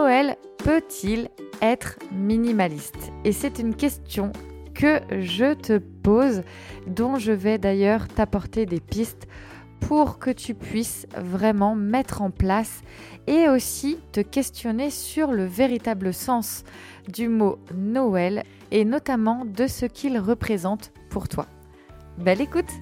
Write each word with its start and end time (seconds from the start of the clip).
Noël 0.00 0.36
peut-il 0.56 1.28
être 1.60 1.98
minimaliste? 2.10 3.12
Et 3.26 3.32
c'est 3.32 3.58
une 3.58 3.74
question 3.74 4.32
que 4.74 4.98
je 5.10 5.52
te 5.52 5.76
pose, 5.76 6.42
dont 6.86 7.16
je 7.16 7.32
vais 7.32 7.58
d'ailleurs 7.58 8.08
t'apporter 8.08 8.64
des 8.64 8.80
pistes 8.80 9.28
pour 9.78 10.18
que 10.18 10.30
tu 10.30 10.54
puisses 10.54 11.06
vraiment 11.18 11.74
mettre 11.74 12.22
en 12.22 12.30
place 12.30 12.80
et 13.26 13.50
aussi 13.50 13.98
te 14.12 14.20
questionner 14.20 14.88
sur 14.88 15.32
le 15.32 15.44
véritable 15.44 16.14
sens 16.14 16.64
du 17.12 17.28
mot 17.28 17.58
Noël 17.74 18.44
et 18.70 18.86
notamment 18.86 19.44
de 19.44 19.66
ce 19.66 19.84
qu'il 19.84 20.18
représente 20.18 20.94
pour 21.10 21.28
toi. 21.28 21.44
Belle 22.16 22.40
écoute 22.40 22.72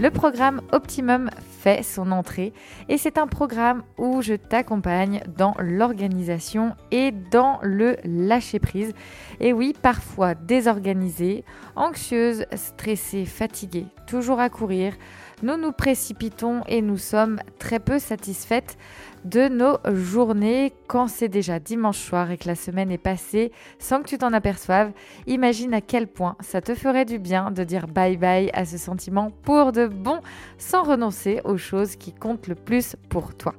Le 0.00 0.12
programme 0.12 0.60
Optimum 0.70 1.28
fait 1.40 1.82
son 1.82 2.12
entrée 2.12 2.52
et 2.88 2.98
c'est 2.98 3.18
un 3.18 3.26
programme 3.26 3.82
où 3.96 4.22
je 4.22 4.34
t'accompagne 4.34 5.24
dans 5.36 5.56
l'organisation 5.58 6.76
et 6.92 7.10
dans 7.10 7.58
le 7.62 7.96
lâcher-prise. 8.04 8.92
Et 9.40 9.52
oui, 9.52 9.74
parfois 9.82 10.36
désorganisée, 10.36 11.44
anxieuse, 11.74 12.46
stressée, 12.54 13.24
fatiguée, 13.24 13.86
toujours 14.06 14.38
à 14.38 14.50
courir, 14.50 14.94
nous 15.42 15.56
nous 15.56 15.72
précipitons 15.72 16.62
et 16.66 16.82
nous 16.82 16.96
sommes 16.96 17.40
très 17.58 17.78
peu 17.78 17.98
satisfaites 17.98 18.76
de 19.24 19.48
nos 19.48 19.78
journées 19.94 20.72
quand 20.86 21.08
c'est 21.08 21.28
déjà 21.28 21.58
dimanche 21.58 21.98
soir 21.98 22.30
et 22.30 22.38
que 22.38 22.48
la 22.48 22.54
semaine 22.54 22.90
est 22.90 22.98
passée 22.98 23.52
sans 23.78 24.02
que 24.02 24.08
tu 24.08 24.18
t'en 24.18 24.32
aperçoives. 24.32 24.92
Imagine 25.26 25.74
à 25.74 25.80
quel 25.80 26.06
point 26.06 26.36
ça 26.40 26.60
te 26.60 26.74
ferait 26.74 27.04
du 27.04 27.18
bien 27.18 27.50
de 27.50 27.64
dire 27.64 27.86
bye 27.86 28.16
bye 28.16 28.50
à 28.52 28.64
ce 28.64 28.78
sentiment 28.78 29.30
pour 29.42 29.72
de 29.72 29.86
bon 29.86 30.20
sans 30.56 30.82
renoncer 30.82 31.40
aux 31.44 31.56
choses 31.56 31.96
qui 31.96 32.12
comptent 32.12 32.48
le 32.48 32.54
plus 32.54 32.96
pour 33.08 33.34
toi. 33.34 33.54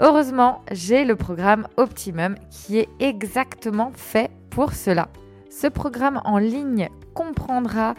Heureusement, 0.00 0.62
j'ai 0.72 1.04
le 1.04 1.16
programme 1.16 1.68
Optimum 1.76 2.34
qui 2.50 2.78
est 2.78 2.88
exactement 2.98 3.92
fait 3.94 4.30
pour 4.50 4.72
cela. 4.72 5.08
Ce 5.50 5.68
programme 5.68 6.20
en 6.24 6.38
ligne 6.38 6.88
comprendra 7.14 7.94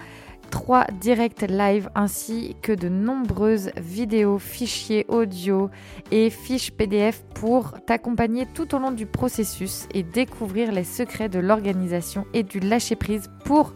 trois 0.65 0.87
directs 0.99 1.45
live 1.47 1.91
ainsi 1.93 2.55
que 2.63 2.71
de 2.71 2.89
nombreuses 2.89 3.69
vidéos, 3.77 4.39
fichiers 4.39 5.05
audio 5.09 5.69
et 6.09 6.31
fiches 6.31 6.71
PDF 6.71 7.23
pour 7.35 7.73
t'accompagner 7.85 8.47
tout 8.51 8.73
au 8.73 8.79
long 8.79 8.89
du 8.89 9.05
processus 9.05 9.85
et 9.93 10.01
découvrir 10.01 10.71
les 10.71 10.83
secrets 10.83 11.29
de 11.29 11.37
l'organisation 11.37 12.25
et 12.33 12.41
du 12.41 12.59
lâcher-prise 12.59 13.29
pour 13.43 13.75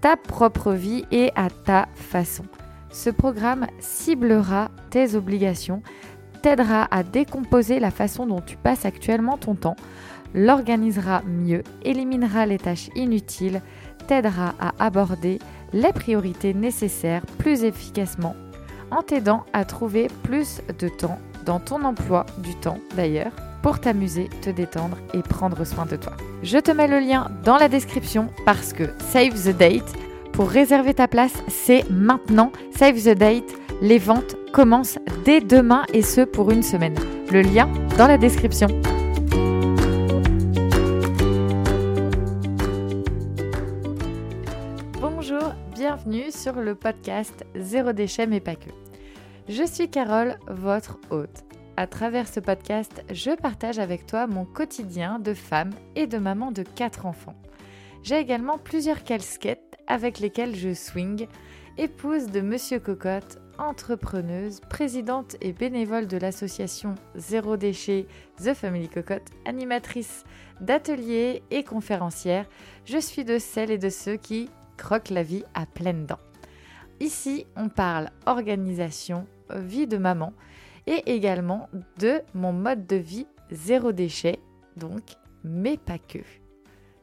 ta 0.00 0.16
propre 0.16 0.72
vie 0.72 1.04
et 1.10 1.30
à 1.34 1.50
ta 1.50 1.88
façon. 1.94 2.44
Ce 2.90 3.10
programme 3.10 3.66
ciblera 3.78 4.70
tes 4.88 5.16
obligations, 5.16 5.82
t'aidera 6.40 6.88
à 6.90 7.02
décomposer 7.02 7.80
la 7.80 7.90
façon 7.90 8.24
dont 8.24 8.40
tu 8.40 8.56
passes 8.56 8.86
actuellement 8.86 9.36
ton 9.36 9.56
temps, 9.56 9.76
l'organisera 10.32 11.20
mieux, 11.26 11.64
éliminera 11.82 12.46
les 12.46 12.58
tâches 12.58 12.88
inutiles, 12.94 13.60
t'aidera 14.06 14.54
à 14.58 14.72
aborder 14.78 15.38
les 15.72 15.92
priorités 15.92 16.54
nécessaires 16.54 17.24
plus 17.38 17.64
efficacement 17.64 18.36
en 18.90 19.02
t'aidant 19.02 19.44
à 19.52 19.64
trouver 19.64 20.08
plus 20.22 20.60
de 20.78 20.88
temps 20.88 21.18
dans 21.44 21.60
ton 21.60 21.84
emploi 21.84 22.26
du 22.38 22.54
temps 22.56 22.78
d'ailleurs 22.96 23.32
pour 23.62 23.80
t'amuser, 23.80 24.28
te 24.42 24.50
détendre 24.50 24.96
et 25.14 25.20
prendre 25.20 25.64
soin 25.64 25.86
de 25.86 25.96
toi. 25.96 26.12
Je 26.42 26.58
te 26.58 26.70
mets 26.70 26.88
le 26.88 26.98
lien 26.98 27.30
dans 27.44 27.56
la 27.56 27.68
description 27.68 28.28
parce 28.46 28.72
que 28.72 28.84
Save 28.98 29.34
the 29.34 29.56
Date, 29.56 29.92
pour 30.32 30.48
réserver 30.48 30.94
ta 30.94 31.08
place, 31.08 31.34
c'est 31.48 31.88
maintenant. 31.90 32.52
Save 32.76 33.02
the 33.02 33.18
Date, 33.18 33.52
les 33.82 33.98
ventes 33.98 34.36
commencent 34.52 34.98
dès 35.24 35.40
demain 35.40 35.84
et 35.92 36.02
ce 36.02 36.22
pour 36.22 36.50
une 36.50 36.62
semaine. 36.62 36.96
Le 37.30 37.42
lien 37.42 37.68
dans 37.98 38.06
la 38.06 38.18
description. 38.18 38.68
Sur 46.30 46.54
le 46.54 46.74
podcast 46.74 47.44
Zéro 47.54 47.92
déchet 47.92 48.26
mais 48.26 48.40
pas 48.40 48.56
que. 48.56 48.70
Je 49.48 49.64
suis 49.64 49.88
Carole, 49.88 50.38
votre 50.48 50.98
hôte. 51.10 51.44
À 51.76 51.86
travers 51.86 52.26
ce 52.26 52.40
podcast, 52.40 53.04
je 53.12 53.30
partage 53.30 53.78
avec 53.78 54.06
toi 54.06 54.26
mon 54.26 54.44
quotidien 54.44 55.20
de 55.20 55.34
femme 55.34 55.70
et 55.94 56.08
de 56.08 56.18
maman 56.18 56.50
de 56.50 56.64
quatre 56.64 57.06
enfants. 57.06 57.36
J'ai 58.02 58.18
également 58.18 58.58
plusieurs 58.58 59.04
casquettes 59.04 59.78
avec 59.86 60.18
lesquelles 60.18 60.56
je 60.56 60.74
swing, 60.74 61.28
épouse 61.78 62.26
de 62.26 62.40
Monsieur 62.40 62.80
Cocotte, 62.80 63.38
entrepreneuse, 63.58 64.60
présidente 64.68 65.36
et 65.40 65.52
bénévole 65.52 66.08
de 66.08 66.16
l'association 66.16 66.96
Zéro 67.14 67.56
déchet 67.56 68.06
The 68.42 68.54
Family 68.54 68.88
Cocotte, 68.88 69.30
animatrice 69.44 70.24
d'ateliers 70.60 71.42
et 71.52 71.62
conférencière, 71.62 72.46
je 72.84 72.98
suis 72.98 73.24
de 73.24 73.38
celles 73.38 73.70
et 73.70 73.78
de 73.78 73.90
ceux 73.90 74.16
qui 74.16 74.48
croque 74.80 75.10
la 75.10 75.22
vie 75.22 75.44
à 75.52 75.66
pleines 75.66 76.06
dents. 76.06 76.24
Ici, 77.00 77.46
on 77.54 77.68
parle 77.68 78.08
organisation, 78.24 79.26
vie 79.54 79.86
de 79.86 79.98
maman 79.98 80.32
et 80.86 81.12
également 81.14 81.68
de 81.98 82.22
mon 82.32 82.54
mode 82.54 82.86
de 82.86 82.96
vie 82.96 83.26
zéro 83.50 83.92
déchet, 83.92 84.40
donc, 84.76 85.02
mais 85.44 85.76
pas 85.76 85.98
que. 85.98 86.20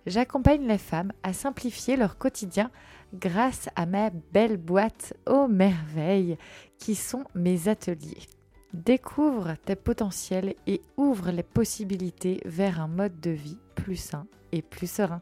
J'accompagne 0.07 0.67
les 0.67 0.79
femmes 0.79 1.13
à 1.21 1.33
simplifier 1.33 1.97
leur 1.97 2.17
quotidien 2.17 2.71
grâce 3.13 3.69
à 3.75 3.85
ma 3.85 4.09
belle 4.09 4.57
boîte 4.57 5.13
aux 5.27 5.47
merveilles 5.47 6.37
qui 6.79 6.95
sont 6.95 7.25
mes 7.35 7.67
ateliers. 7.67 8.25
Découvre 8.73 9.55
tes 9.65 9.75
potentiels 9.75 10.55
et 10.65 10.81
ouvre 10.97 11.29
les 11.29 11.43
possibilités 11.43 12.41
vers 12.43 12.81
un 12.81 12.87
mode 12.87 13.19
de 13.19 13.31
vie 13.31 13.59
plus 13.75 13.97
sain 13.97 14.25
et 14.51 14.63
plus 14.63 14.89
serein 14.89 15.21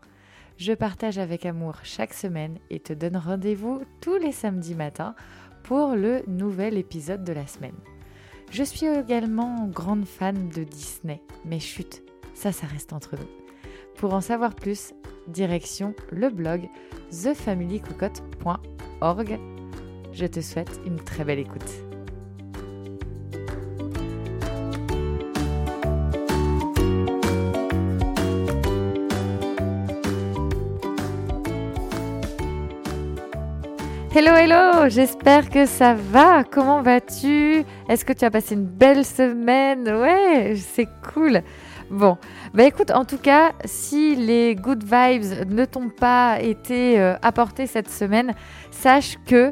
je 0.57 0.73
partage 0.73 1.17
avec 1.17 1.45
amour 1.45 1.75
chaque 1.83 2.13
semaine 2.13 2.57
et 2.69 2.79
te 2.79 2.93
donne 2.93 3.17
rendez-vous 3.17 3.81
tous 4.01 4.17
les 4.17 4.31
samedis 4.31 4.75
matins 4.75 5.15
pour 5.63 5.95
le 5.95 6.21
nouvel 6.27 6.77
épisode 6.77 7.23
de 7.23 7.33
la 7.33 7.47
semaine. 7.47 7.73
Je 8.51 8.61
suis 8.63 8.85
également 8.85 9.65
grande 9.67 10.05
fan 10.05 10.49
de 10.49 10.63
Disney, 10.63 11.23
mais 11.43 11.59
chut, 11.59 12.03
ça, 12.33 12.51
ça 12.51 12.67
reste 12.67 12.93
entre 12.93 13.15
nous. 13.17 13.25
Pour 13.97 14.13
en 14.13 14.21
savoir 14.21 14.53
plus, 14.55 14.93
direction 15.27 15.95
le 16.11 16.29
blog 16.29 16.69
thefamilycocotte.org. 17.09 19.39
Je 20.13 20.25
te 20.25 20.41
souhaite 20.41 20.79
une 20.85 20.97
très 20.97 21.23
belle 21.25 21.39
écoute. 21.39 21.94
Hello, 34.17 34.31
hello, 34.31 34.87
j'espère 34.87 35.49
que 35.49 35.65
ça 35.65 35.93
va. 35.93 36.45
Comment 36.45 36.81
vas-tu? 36.81 37.65
Est-ce 37.89 38.05
que 38.05 38.13
tu 38.13 38.23
as 38.23 38.31
passé 38.31 38.55
une 38.55 38.63
belle 38.63 39.03
semaine? 39.03 39.89
Ouais, 39.89 40.55
c'est 40.55 40.87
cool. 41.13 41.41
Bon, 41.91 42.17
bah 42.53 42.63
écoute, 42.63 42.91
en 42.91 43.03
tout 43.03 43.17
cas, 43.17 43.51
si 43.65 44.15
les 44.15 44.55
good 44.55 44.85
vibes 44.85 45.49
ne 45.49 45.65
t'ont 45.65 45.89
pas 45.89 46.39
été 46.39 46.97
euh, 46.97 47.17
apportés 47.23 47.67
cette 47.67 47.89
semaine, 47.89 48.33
sache 48.71 49.17
que 49.25 49.51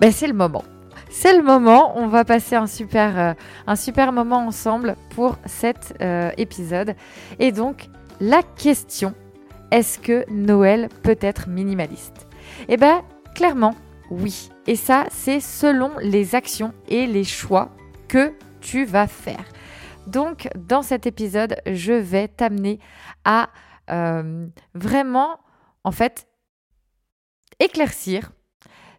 bah, 0.00 0.10
c'est 0.10 0.26
le 0.26 0.32
moment. 0.32 0.64
C'est 1.10 1.36
le 1.36 1.42
moment, 1.42 1.92
on 1.98 2.06
va 2.06 2.24
passer 2.24 2.56
un 2.56 2.66
super, 2.66 3.18
euh, 3.18 3.34
un 3.66 3.76
super 3.76 4.12
moment 4.12 4.38
ensemble 4.38 4.96
pour 5.14 5.36
cet 5.44 5.98
euh, 6.00 6.30
épisode. 6.38 6.94
Et 7.40 7.52
donc, 7.52 7.90
la 8.22 8.40
question, 8.56 9.12
est-ce 9.70 9.98
que 9.98 10.24
Noël 10.30 10.88
peut 11.02 11.18
être 11.20 11.46
minimaliste? 11.46 12.26
Eh 12.70 12.78
bien, 12.78 13.02
clairement, 13.34 13.74
oui. 14.10 14.50
Et 14.66 14.76
ça, 14.76 15.06
c'est 15.10 15.40
selon 15.40 15.90
les 16.00 16.34
actions 16.34 16.72
et 16.88 17.06
les 17.06 17.24
choix 17.24 17.70
que 18.08 18.32
tu 18.60 18.84
vas 18.84 19.06
faire. 19.06 19.44
Donc, 20.06 20.48
dans 20.56 20.82
cet 20.82 21.06
épisode, 21.06 21.56
je 21.66 21.92
vais 21.92 22.28
t'amener 22.28 22.78
à 23.24 23.50
euh, 23.90 24.46
vraiment, 24.74 25.38
en 25.84 25.92
fait, 25.92 26.26
éclaircir 27.60 28.32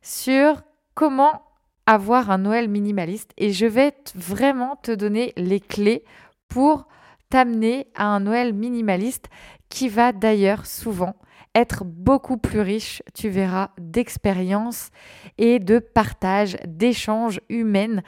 sur 0.02 0.62
comment 0.94 1.42
avoir 1.86 2.30
un 2.30 2.38
Noël 2.38 2.70
minimaliste 2.70 3.32
et 3.38 3.52
je 3.52 3.66
vais 3.66 3.94
vraiment 4.14 4.76
te 4.76 4.92
donner 4.92 5.34
les 5.38 5.60
clés 5.60 6.04
pour 6.48 6.88
t'amener 7.30 7.88
à 7.96 8.06
un 8.06 8.20
Noël 8.20 8.54
minimaliste 8.54 9.28
qui 9.70 9.90
va 9.90 10.12
d'ailleurs 10.12 10.66
souvent 10.68 11.16
être 11.56 11.84
beaucoup 11.84 12.38
plus 12.38 12.62
riche, 12.62 13.02
tu 13.14 13.30
verras, 13.30 13.70
d'expériences 13.80 14.90
et 15.38 15.60
de 15.60 15.80
partage, 15.80 16.58
d'échanges 16.66 17.42
humains. 17.50 18.02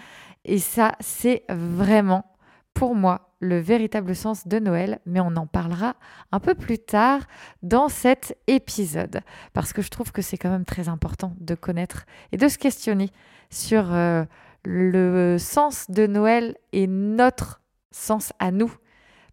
Et 0.46 0.60
ça, 0.60 0.94
c'est 1.00 1.44
vraiment, 1.50 2.26
pour 2.74 2.96
moi, 2.96 3.32
le 3.40 3.60
véritable 3.60 4.16
sens 4.16 4.48
de 4.48 4.60
Noël, 4.60 5.00
mais 5.06 5.20
on 5.20 5.36
en 5.36 5.48
parlera 5.48 5.96
un 6.32 6.40
peu 6.40 6.54
plus 6.54 6.78
tard 6.78 7.22
dans 7.64 7.90
cet 7.90 8.38
épisode, 8.48 9.22
parce 9.54 9.74
que 9.74 9.82
je 9.82 9.90
trouve 9.90 10.12
que 10.12 10.22
c'est 10.22 10.38
quand 10.38 10.52
même 10.52 10.66
très 10.66 10.88
important 10.88 11.34
de 11.40 11.56
connaître 11.56 12.06
et 12.32 12.38
de 12.38 12.48
se 12.48 12.60
questionner 12.60 13.10
sur 13.50 13.92
euh, 13.92 14.24
le 14.64 15.38
sens 15.40 15.90
de 15.90 16.06
Noël 16.06 16.56
et 16.72 16.86
notre 16.86 17.62
sens 17.92 18.32
à 18.40 18.52
nous, 18.52 18.72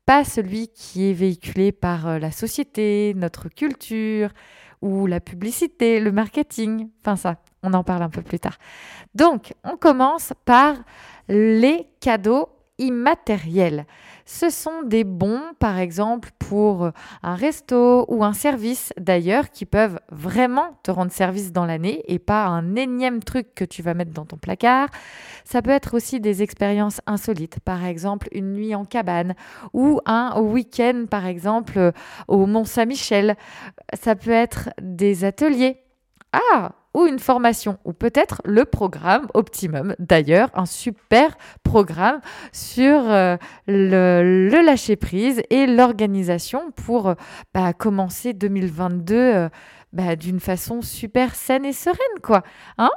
pas 0.08 0.24
celui 0.24 0.68
qui 0.68 1.10
est 1.10 1.12
véhiculé 1.12 1.70
par 1.70 2.08
euh, 2.08 2.18
la 2.18 2.30
société, 2.30 3.12
notre 3.14 3.50
culture 3.50 4.30
ou 4.80 5.06
la 5.06 5.20
publicité, 5.20 6.00
le 6.00 6.12
marketing, 6.12 6.88
enfin 7.02 7.14
ça, 7.14 7.36
on 7.62 7.74
en 7.74 7.84
parle 7.84 8.02
un 8.02 8.08
peu 8.08 8.22
plus 8.22 8.40
tard. 8.40 8.56
Donc, 9.14 9.52
on 9.64 9.76
commence 9.76 10.32
par 10.46 10.76
les 11.28 11.86
cadeaux 12.00 12.48
immatériels. 12.78 13.84
Ce 14.30 14.50
sont 14.50 14.82
des 14.82 15.04
bons, 15.04 15.40
par 15.58 15.78
exemple, 15.78 16.32
pour 16.38 16.90
un 17.22 17.34
resto 17.34 18.04
ou 18.08 18.22
un 18.24 18.34
service 18.34 18.92
d'ailleurs, 19.00 19.50
qui 19.50 19.64
peuvent 19.64 19.98
vraiment 20.12 20.78
te 20.82 20.90
rendre 20.90 21.10
service 21.10 21.50
dans 21.50 21.64
l'année 21.64 22.04
et 22.08 22.18
pas 22.18 22.44
un 22.44 22.76
énième 22.76 23.22
truc 23.22 23.54
que 23.54 23.64
tu 23.64 23.80
vas 23.80 23.94
mettre 23.94 24.12
dans 24.12 24.26
ton 24.26 24.36
placard. 24.36 24.90
Ça 25.44 25.62
peut 25.62 25.70
être 25.70 25.94
aussi 25.94 26.20
des 26.20 26.42
expériences 26.42 27.00
insolites, 27.06 27.58
par 27.60 27.86
exemple 27.86 28.28
une 28.32 28.52
nuit 28.52 28.74
en 28.74 28.84
cabane 28.84 29.34
ou 29.72 29.98
un 30.04 30.38
week-end, 30.38 31.06
par 31.10 31.24
exemple, 31.24 31.92
au 32.28 32.44
Mont-Saint-Michel. 32.44 33.34
Ça 33.98 34.14
peut 34.14 34.30
être 34.30 34.68
des 34.82 35.24
ateliers. 35.24 35.78
Ah, 36.34 36.72
ou 36.98 37.06
une 37.06 37.20
formation, 37.20 37.78
ou 37.84 37.92
peut-être 37.92 38.42
le 38.44 38.64
programme 38.64 39.28
Optimum. 39.34 39.94
D'ailleurs, 40.00 40.50
un 40.54 40.66
super 40.66 41.38
programme 41.62 42.20
sur 42.52 43.08
euh, 43.08 43.36
le, 43.68 44.62
lâcher-prise 44.64 45.40
et 45.50 45.68
l'organisation 45.68 46.72
pour 46.72 47.10
euh, 47.10 47.14
bah, 47.54 47.72
commencer 47.72 48.32
2022 48.32 49.14
euh, 49.14 49.48
bah, 49.92 50.16
d'une 50.16 50.40
façon 50.40 50.82
super 50.82 51.36
saine 51.36 51.64
et 51.64 51.72
sereine, 51.72 52.20
quoi. 52.20 52.42
Hein? 52.78 52.90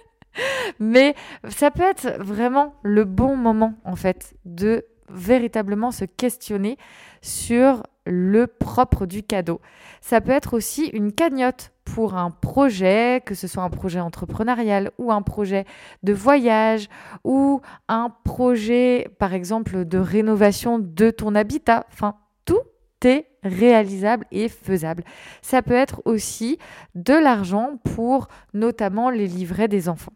Mais 0.80 1.14
ça 1.48 1.70
peut 1.70 1.88
être 1.88 2.20
vraiment 2.20 2.74
le 2.82 3.04
bon 3.04 3.36
moment, 3.36 3.74
en 3.84 3.94
fait, 3.94 4.34
de 4.44 4.84
véritablement 5.08 5.92
se 5.92 6.06
questionner 6.06 6.76
sur 7.20 7.84
le 8.04 8.48
propre 8.48 9.06
du 9.06 9.22
cadeau. 9.22 9.60
Ça 10.00 10.20
peut 10.20 10.32
être 10.32 10.54
aussi 10.54 10.86
une 10.86 11.12
cagnotte 11.12 11.72
pour 11.92 12.14
un 12.14 12.30
projet, 12.30 13.22
que 13.26 13.34
ce 13.34 13.46
soit 13.46 13.62
un 13.62 13.68
projet 13.68 14.00
entrepreneurial 14.00 14.92
ou 14.96 15.12
un 15.12 15.20
projet 15.20 15.66
de 16.02 16.14
voyage 16.14 16.88
ou 17.22 17.60
un 17.86 18.08
projet, 18.24 19.10
par 19.18 19.34
exemple, 19.34 19.84
de 19.84 19.98
rénovation 19.98 20.78
de 20.78 21.10
ton 21.10 21.34
habitat. 21.34 21.84
Enfin, 21.92 22.14
tout 22.46 22.62
est 23.04 23.26
réalisable 23.42 24.24
et 24.32 24.48
faisable. 24.48 25.04
Ça 25.42 25.60
peut 25.60 25.74
être 25.74 26.00
aussi 26.06 26.58
de 26.94 27.12
l'argent 27.12 27.76
pour 27.94 28.28
notamment 28.54 29.10
les 29.10 29.26
livrets 29.26 29.68
des 29.68 29.90
enfants. 29.90 30.14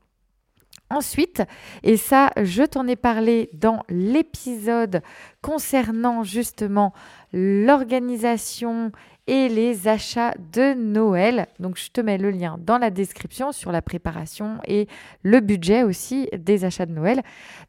Ensuite, 0.89 1.43
et 1.83 1.97
ça, 1.97 2.31
je 2.41 2.63
t'en 2.63 2.87
ai 2.87 2.97
parlé 2.97 3.51
dans 3.53 3.83
l'épisode 3.89 5.03
concernant 5.43 6.23
justement 6.23 6.95
l'organisation 7.33 8.93
et 9.27 9.49
les 9.49 9.89
achats 9.89 10.35
de 10.53 10.75
Noël. 10.75 11.47
Donc, 11.59 11.77
je 11.77 11.91
te 11.91 12.01
mets 12.01 12.19
le 12.19 12.31
lien 12.31 12.59
dans 12.61 12.79
la 12.79 12.91
description 12.91 13.53
sur 13.53 13.73
la 13.73 13.83
préparation 13.83 14.59
et 14.67 14.89
le 15.23 15.41
budget 15.41 15.83
aussi 15.83 16.29
des 16.37 16.65
achats 16.65 16.87
de 16.87 16.93
Noël. 16.93 17.23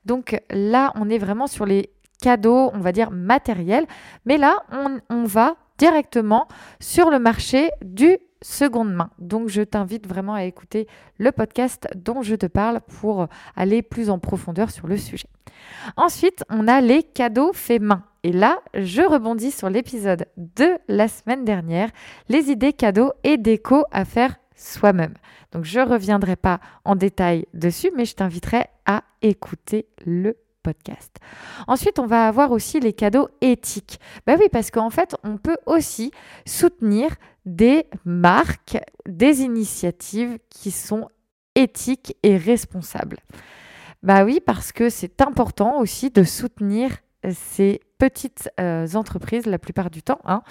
Donc 0.06 0.40
là, 0.50 0.92
on 0.96 1.10
est 1.10 1.18
vraiment 1.18 1.48
sur 1.48 1.66
les 1.66 1.90
cadeaux, 2.22 2.72
on 2.74 2.80
va 2.80 2.92
dire 2.92 3.12
matériels. 3.12 3.86
Mais 4.26 4.38
là, 4.38 4.64
on, 5.10 5.24
va 5.26 5.56
directement 5.78 6.48
sur 6.80 7.10
le 7.10 7.20
marché 7.20 7.70
du 7.84 8.18
seconde 8.42 8.94
main. 8.94 9.10
Donc 9.20 9.50
je 9.50 9.62
t'invite 9.62 10.08
vraiment 10.08 10.34
à 10.34 10.44
écouter 10.44 10.88
le 11.18 11.32
podcast 11.32 11.88
dont 11.96 12.22
je 12.22 12.36
te 12.36 12.46
parle 12.46 12.82
pour 13.00 13.28
aller 13.56 13.82
plus 13.82 14.10
en 14.10 14.20
profondeur 14.20 14.72
sur 14.72 14.88
le 14.88 14.98
sujet. 14.98 15.28
Ensuite, 15.96 16.44
on 16.50 16.68
a 16.68 16.82
les 16.82 17.04
cadeaux 17.04 17.52
faits 17.54 17.82
main. 17.82 18.04
Et 18.28 18.34
là, 18.34 18.60
je 18.74 19.04
rebondis 19.04 19.52
sur 19.52 19.70
l'épisode 19.70 20.26
de 20.36 20.78
la 20.90 21.08
semaine 21.08 21.46
dernière, 21.46 21.90
les 22.28 22.52
idées 22.52 22.74
cadeaux 22.74 23.14
et 23.24 23.38
déco 23.38 23.86
à 23.90 24.04
faire 24.04 24.36
soi-même. 24.54 25.14
Donc 25.54 25.64
je 25.64 25.80
ne 25.80 25.86
reviendrai 25.86 26.36
pas 26.36 26.60
en 26.84 26.98
détail 26.98 27.46
dessus, 27.54 27.90
mais 27.96 28.04
je 28.04 28.16
t'inviterai 28.16 28.66
à 28.86 29.06
écouter 29.22 29.88
le 30.06 30.36
podcast. 30.62 31.16
Ensuite, 31.68 32.00
on 32.00 32.06
va 32.06 32.28
avoir 32.28 32.52
aussi 32.52 32.82
les 32.82 32.92
cadeaux 32.92 33.30
éthiques. 33.40 33.98
Ben 34.26 34.38
oui, 34.38 34.50
parce 34.52 34.72
qu'en 34.72 34.90
fait, 34.90 35.16
on 35.24 35.38
peut 35.38 35.58
aussi 35.66 36.12
soutenir 36.46 37.16
des 37.46 37.86
marques, 38.04 38.78
des 39.08 39.44
initiatives 39.44 40.38
qui 40.50 40.72
sont 40.72 41.08
éthiques 41.56 42.18
et 42.24 42.36
responsables. 42.36 43.20
Bah 44.04 44.26
oui, 44.26 44.42
parce 44.46 44.74
que 44.74 44.90
c'est 44.90 45.22
important 45.22 45.80
aussi 45.80 46.10
de 46.10 46.24
soutenir 46.24 46.92
ces 47.32 47.80
petites 47.98 48.50
euh, 48.60 48.88
entreprises 48.94 49.46
la 49.46 49.60
plupart 49.60 49.90
du 49.90 50.04
temps, 50.04 50.20
hein. 50.26 50.42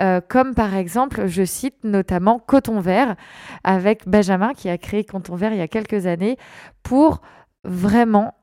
euh, 0.00 0.20
comme 0.26 0.54
par 0.54 0.74
exemple, 0.74 1.26
je 1.26 1.44
cite 1.44 1.84
notamment 1.84 2.38
Coton 2.38 2.80
Vert 2.80 3.16
avec 3.64 4.08
Benjamin 4.08 4.54
qui 4.54 4.68
a 4.68 4.78
créé 4.78 5.04
Coton 5.04 5.36
Vert 5.36 5.52
il 5.52 5.58
y 5.58 5.62
a 5.62 5.68
quelques 5.68 6.06
années 6.06 6.36
pour 6.82 7.20
vraiment 7.64 8.35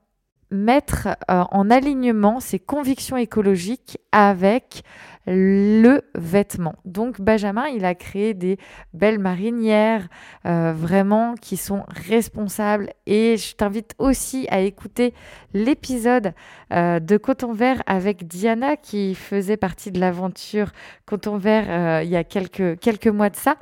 mettre 0.53 1.07
euh, 1.29 1.43
en 1.51 1.69
alignement 1.69 2.39
ses 2.39 2.59
convictions 2.59 3.17
écologiques 3.17 3.97
avec 4.11 4.83
le 5.25 6.01
vêtement. 6.15 6.75
Donc 6.83 7.21
Benjamin, 7.21 7.67
il 7.67 7.85
a 7.85 7.95
créé 7.95 8.33
des 8.33 8.57
belles 8.93 9.19
marinières 9.19 10.09
euh, 10.45 10.73
vraiment 10.75 11.35
qui 11.35 11.55
sont 11.55 11.83
responsables 11.87 12.91
et 13.05 13.37
je 13.37 13.55
t'invite 13.55 13.95
aussi 13.99 14.47
à 14.49 14.59
écouter 14.59 15.13
l'épisode 15.53 16.33
euh, 16.73 16.99
de 16.99 17.15
Coton 17.15 17.53
Vert 17.53 17.81
avec 17.85 18.27
Diana 18.27 18.75
qui 18.75 19.15
faisait 19.15 19.55
partie 19.55 19.91
de 19.91 19.99
l'aventure 19.99 20.71
Coton 21.05 21.37
Vert 21.37 22.01
il 22.03 22.09
y 22.09 22.17
a 22.17 22.25
quelques, 22.25 22.77
quelques 22.79 23.07
mois 23.07 23.29
de 23.29 23.37
ça 23.37 23.55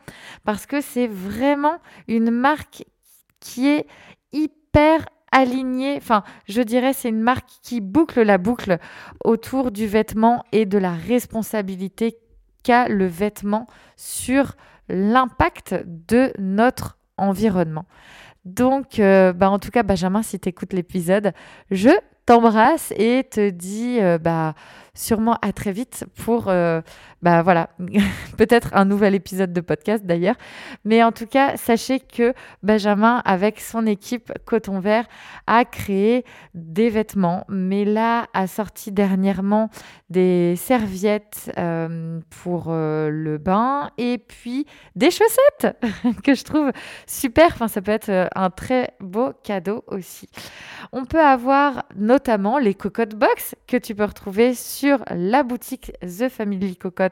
parce 0.44 0.66
que 0.66 0.82
c'est 0.82 1.08
vraiment 1.08 1.78
une 2.08 2.32
marque 2.32 2.86
qui 3.40 3.68
est 3.68 3.86
hyper 4.34 5.06
aligné, 5.32 5.98
enfin, 5.98 6.24
je 6.48 6.62
dirais, 6.62 6.94
c'est 6.94 7.10
une 7.10 7.22
marque 7.22 7.50
qui 7.62 7.82
boucle 7.82 8.22
la 8.22 8.38
boucle 8.38 8.78
autour 9.24 9.72
du 9.72 9.88
vêtement 9.88 10.44
et 10.52 10.66
de 10.66 10.78
la 10.78 10.92
responsabilité 10.92 12.18
qu'a 12.64 12.88
le 12.88 13.06
vêtement 13.06 13.68
sur 13.96 14.54
l'impact 14.90 15.76
de 15.86 16.34
notre 16.38 16.98
environnement. 17.18 17.86
Donc, 18.46 19.00
euh, 19.00 19.34
bah, 19.34 19.50
en 19.50 19.60
tout 19.60 19.72
cas, 19.72 19.84
Benjamin, 19.84 20.24
si 20.24 20.40
tu 20.40 20.50
écoutes 20.50 20.74
l'épisode, 20.74 21.34
je 21.70 21.92
t'embrasse 22.26 22.94
et 22.98 23.24
te 23.30 23.50
dis 23.50 24.00
euh, 24.00 24.18
bah, 24.18 24.56
sûrement 24.94 25.38
à 25.42 25.54
très 25.54 25.72
vite 25.72 26.06
pour, 26.24 26.48
euh, 26.48 26.82
bah 27.22 27.44
voilà, 27.44 27.70
peut-être 28.38 28.70
un 28.74 28.86
nouvel 28.86 29.14
épisode 29.14 29.54
de 29.54 29.62
podcast 29.62 30.06
d'ailleurs. 30.06 30.36
Mais 30.86 31.04
en 31.04 31.12
tout 31.12 31.28
cas, 31.28 31.56
sachez 31.58 32.00
que 32.00 32.34
Benjamin, 32.64 33.22
avec 33.26 33.60
son 33.60 33.86
équipe 33.86 34.32
Coton 34.46 34.80
Vert, 34.80 35.06
a 35.46 35.66
créé 35.66 36.26
des 36.56 36.90
vêtements, 36.90 37.46
mais 37.48 37.86
là, 37.86 38.28
a 38.34 38.48
sorti 38.48 38.92
dernièrement 38.92 39.70
des 40.10 40.56
serviettes 40.56 41.52
euh, 41.58 42.20
pour 42.42 42.66
euh, 42.68 43.10
le 43.10 43.38
bain 43.38 43.92
et 43.98 44.18
puis 44.18 44.66
des 44.96 45.12
chaussettes 45.12 45.78
que 46.24 46.34
je 46.34 46.44
trouve 46.44 46.72
super. 47.06 47.48
Enfin, 47.48 47.68
ça 47.68 47.82
peut 47.82 47.92
être 47.92 48.30
un 48.36 48.50
très 48.50 48.94
beau 49.00 49.32
cadeau 49.44 49.84
aussi. 49.88 50.28
On 50.92 51.06
peut 51.06 51.22
avoir 51.22 51.84
notamment 51.96 52.58
les 52.58 52.74
cocottes 52.74 53.16
box 53.16 53.56
que 53.68 53.78
tu 53.78 53.96
peux 53.96 54.06
retrouver 54.06 54.54
sur 54.54 55.04
la 55.10 55.44
boutique 55.44 55.92
The 56.02 56.28
Family 56.30 56.76
Cocotte. 56.76 57.11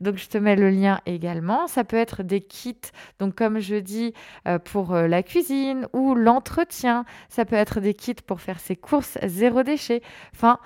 Donc 0.00 0.16
je 0.16 0.28
te 0.28 0.38
mets 0.38 0.56
le 0.56 0.70
lien 0.70 1.00
également. 1.06 1.66
Ça 1.66 1.84
peut 1.84 1.96
être 1.96 2.22
des 2.22 2.40
kits, 2.40 2.76
donc 3.18 3.34
comme 3.34 3.58
je 3.58 3.76
dis, 3.76 4.12
euh, 4.46 4.58
pour 4.58 4.94
euh, 4.94 5.06
la 5.06 5.22
cuisine 5.22 5.86
ou 5.92 6.14
l'entretien. 6.14 7.04
Ça 7.28 7.44
peut 7.44 7.56
être 7.56 7.80
des 7.80 7.94
kits 7.94 8.14
pour 8.14 8.40
faire 8.40 8.60
ses 8.60 8.76
courses 8.76 9.18
zéro 9.24 9.62
déchet. 9.62 10.02
Enfin, 10.34 10.58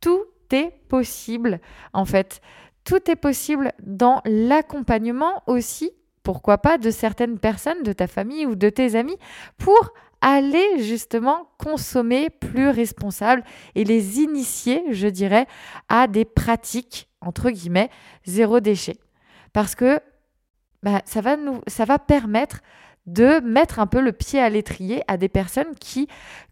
tout 0.00 0.24
est 0.52 0.72
possible 0.88 1.60
en 1.92 2.04
fait. 2.04 2.40
Tout 2.84 3.10
est 3.10 3.16
possible 3.16 3.72
dans 3.82 4.22
l'accompagnement 4.24 5.42
aussi 5.46 5.92
pourquoi 6.22 6.58
pas, 6.58 6.78
de 6.78 6.90
certaines 6.90 7.38
personnes 7.38 7.82
de 7.82 7.92
ta 7.92 8.06
famille 8.06 8.46
ou 8.46 8.54
de 8.54 8.68
tes 8.68 8.94
amis 8.94 9.16
pour 9.58 9.92
aller 10.20 10.82
justement 10.82 11.48
consommer 11.58 12.28
plus 12.30 12.68
responsable 12.68 13.42
et 13.74 13.84
les 13.84 14.20
initier, 14.20 14.84
je 14.90 15.08
dirais, 15.08 15.46
à 15.88 16.06
des 16.06 16.24
pratiques, 16.24 17.08
entre 17.20 17.50
guillemets, 17.50 17.90
zéro 18.24 18.60
déchet. 18.60 18.96
Parce 19.52 19.74
que 19.74 20.00
bah, 20.82 21.02
ça, 21.04 21.20
va 21.20 21.36
nous, 21.36 21.60
ça 21.66 21.84
va 21.84 21.98
permettre 21.98 22.60
de 23.06 23.40
mettre 23.40 23.78
un 23.78 23.86
peu 23.86 24.00
le 24.00 24.12
pied 24.12 24.40
à 24.40 24.48
l'étrier 24.48 25.02
à 25.08 25.16
des 25.16 25.28
personnes 25.28 25.74
qui, 25.78 26.08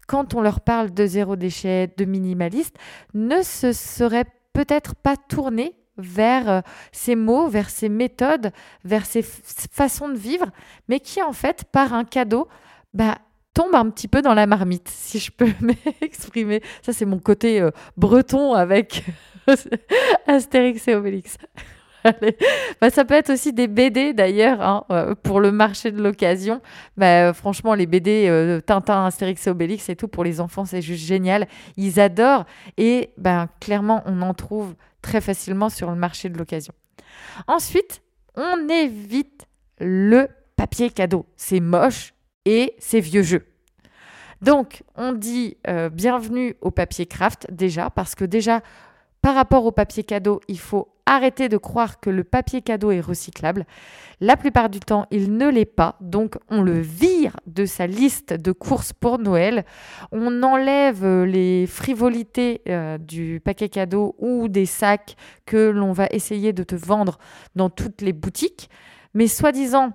quand 0.07 0.33
on 0.33 0.41
leur 0.41 0.61
parle 0.61 0.91
de 0.91 1.05
zéro 1.05 1.35
déchet, 1.35 1.93
de 1.97 2.05
minimaliste, 2.05 2.75
ne 3.13 3.41
se 3.41 3.71
seraient 3.71 4.25
peut-être 4.53 4.95
pas 4.95 5.15
tournées 5.15 5.75
vers 5.97 6.49
euh, 6.49 6.61
ces 6.91 7.15
mots, 7.15 7.47
vers 7.47 7.69
ces 7.69 7.89
méthodes, 7.89 8.51
vers 8.83 9.05
ces 9.05 9.21
façons 9.21 10.09
de 10.09 10.17
vivre, 10.17 10.47
mais 10.87 10.99
qui 10.99 11.21
en 11.21 11.33
fait, 11.33 11.65
par 11.71 11.93
un 11.93 12.03
cadeau, 12.03 12.47
bah, 12.93 13.17
tombe 13.59 13.75
un 13.75 13.89
petit 13.89 14.07
peu 14.07 14.21
dans 14.21 14.33
la 14.33 14.47
marmite, 14.47 14.87
si 14.87 15.19
je 15.19 15.31
peux 15.31 15.49
m'exprimer. 16.01 16.61
Ça, 16.81 16.93
c'est 16.93 17.05
mon 17.05 17.19
côté 17.19 17.59
euh, 17.59 17.71
breton 17.97 18.53
avec 18.53 19.03
Astérix 20.27 20.87
et 20.87 20.95
Obélix. 20.95 21.37
Bah, 22.79 22.89
ça 22.89 23.03
peut 23.03 23.15
être 23.15 23.29
aussi 23.29 23.51
des 23.51 23.67
BD 23.67 24.13
d'ailleurs 24.13 24.61
hein, 24.61 24.85
euh, 24.89 25.15
pour 25.21 25.41
le 25.41 25.51
marché 25.51 25.91
de 25.91 26.01
l'occasion. 26.01 26.61
Bah, 26.95 27.33
franchement, 27.33 27.73
les 27.73 27.87
BD 27.87 28.61
Tintin, 28.65 29.05
Astérix 29.05 29.45
et 29.45 29.49
Obélix 29.49 29.89
et 29.89 29.97
tout 29.97 30.07
pour 30.07 30.23
les 30.23 30.39
enfants, 30.39 30.63
c'est 30.63 30.81
juste 30.81 31.05
génial. 31.05 31.45
Ils 31.75 31.99
adorent 31.99 32.45
et 32.77 33.09
ben 33.17 33.49
clairement, 33.59 34.01
on 34.05 34.21
en 34.21 34.33
trouve 34.33 34.75
très 35.01 35.19
facilement 35.19 35.67
sur 35.67 35.89
le 35.89 35.97
marché 35.97 36.29
de 36.29 36.37
l'occasion. 36.37 36.73
Ensuite, 37.47 38.01
on 38.37 38.69
évite 38.69 39.45
le 39.81 40.29
papier 40.55 40.89
cadeau. 40.91 41.25
C'est 41.35 41.59
moche 41.59 42.13
et 42.49 42.75
vieux 42.99 43.21
jeu. 43.21 43.45
Donc, 44.41 44.83
on 44.95 45.11
dit 45.11 45.57
euh, 45.67 45.89
bienvenue 45.89 46.55
au 46.61 46.71
papier 46.71 47.05
craft 47.05 47.47
déjà, 47.51 47.89
parce 47.89 48.15
que 48.15 48.25
déjà, 48.25 48.61
par 49.21 49.35
rapport 49.35 49.65
au 49.65 49.71
papier 49.71 50.03
cadeau, 50.03 50.39
il 50.47 50.59
faut 50.59 50.87
arrêter 51.05 51.49
de 51.49 51.57
croire 51.57 51.99
que 51.99 52.09
le 52.09 52.23
papier 52.23 52.61
cadeau 52.61 52.91
est 52.91 53.01
recyclable. 53.01 53.65
La 54.21 54.37
plupart 54.37 54.69
du 54.69 54.79
temps, 54.79 55.05
il 55.11 55.35
ne 55.35 55.49
l'est 55.49 55.65
pas, 55.65 55.95
donc 56.01 56.37
on 56.49 56.61
le 56.61 56.79
vire 56.79 57.35
de 57.47 57.65
sa 57.65 57.85
liste 57.85 58.33
de 58.33 58.51
courses 58.51 58.93
pour 58.93 59.19
Noël. 59.19 59.65
On 60.11 60.41
enlève 60.41 61.23
les 61.25 61.67
frivolités 61.67 62.61
euh, 62.69 62.97
du 62.97 63.41
paquet 63.43 63.69
cadeau 63.69 64.15
ou 64.19 64.47
des 64.47 64.65
sacs 64.65 65.15
que 65.45 65.69
l'on 65.69 65.91
va 65.91 66.07
essayer 66.11 66.53
de 66.53 66.63
te 66.63 66.75
vendre 66.75 67.19
dans 67.55 67.69
toutes 67.69 68.01
les 68.01 68.13
boutiques. 68.13 68.69
Mais 69.13 69.27
soi-disant, 69.27 69.93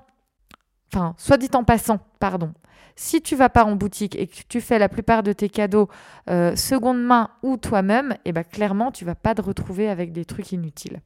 enfin, 0.94 1.14
soit 1.18 1.36
dit 1.36 1.50
en 1.54 1.64
passant, 1.64 1.98
pardon, 2.20 2.52
si 2.96 3.20
tu 3.20 3.34
vas 3.34 3.48
pas 3.48 3.64
en 3.64 3.74
boutique 3.74 4.16
et 4.16 4.26
que 4.26 4.42
tu 4.48 4.60
fais 4.60 4.78
la 4.78 4.88
plupart 4.88 5.22
de 5.22 5.32
tes 5.32 5.48
cadeaux 5.48 5.88
euh, 6.30 6.54
seconde 6.54 7.02
main 7.02 7.30
ou 7.42 7.56
toi-même, 7.56 8.16
eh 8.24 8.32
ben 8.32 8.44
clairement, 8.44 8.92
tu 8.92 9.04
vas 9.04 9.16
pas 9.16 9.34
te 9.34 9.42
retrouver 9.42 9.88
avec 9.88 10.12
des 10.12 10.24
trucs 10.24 10.52
inutiles. 10.52 11.00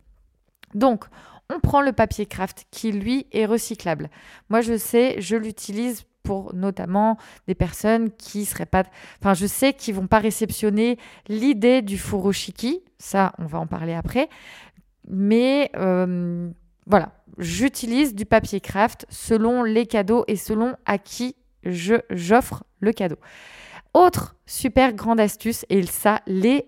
Donc, 0.74 1.06
on 1.50 1.60
prend 1.60 1.80
le 1.80 1.92
papier 1.92 2.26
craft 2.26 2.66
qui, 2.70 2.92
lui, 2.92 3.26
est 3.32 3.46
recyclable. 3.46 4.10
Moi, 4.50 4.60
je 4.60 4.76
sais, 4.76 5.18
je 5.20 5.36
l'utilise 5.36 6.04
pour 6.22 6.54
notamment 6.54 7.16
des 7.46 7.54
personnes 7.54 8.10
qui 8.10 8.44
seraient 8.44 8.66
pas... 8.66 8.82
Enfin, 9.20 9.32
je 9.32 9.46
sais 9.46 9.72
qu'ils 9.72 9.94
vont 9.94 10.08
pas 10.08 10.18
réceptionner 10.18 10.98
l'idée 11.26 11.80
du 11.80 11.96
furoshiki. 11.96 12.82
Ça, 12.98 13.32
on 13.38 13.46
va 13.46 13.58
en 13.60 13.66
parler 13.66 13.94
après. 13.94 14.28
Mais 15.08 15.70
euh, 15.76 16.50
voilà, 16.88 17.12
j'utilise 17.36 18.14
du 18.14 18.24
papier 18.24 18.60
craft 18.60 19.06
selon 19.10 19.62
les 19.62 19.86
cadeaux 19.86 20.24
et 20.26 20.36
selon 20.36 20.74
à 20.86 20.98
qui 20.98 21.36
je 21.62 21.96
j'offre 22.10 22.64
le 22.80 22.92
cadeau. 22.92 23.18
Autre 23.94 24.36
super 24.46 24.92
grande 24.92 25.20
astuce, 25.20 25.64
et 25.68 25.82
ça, 25.84 26.20
les 26.26 26.66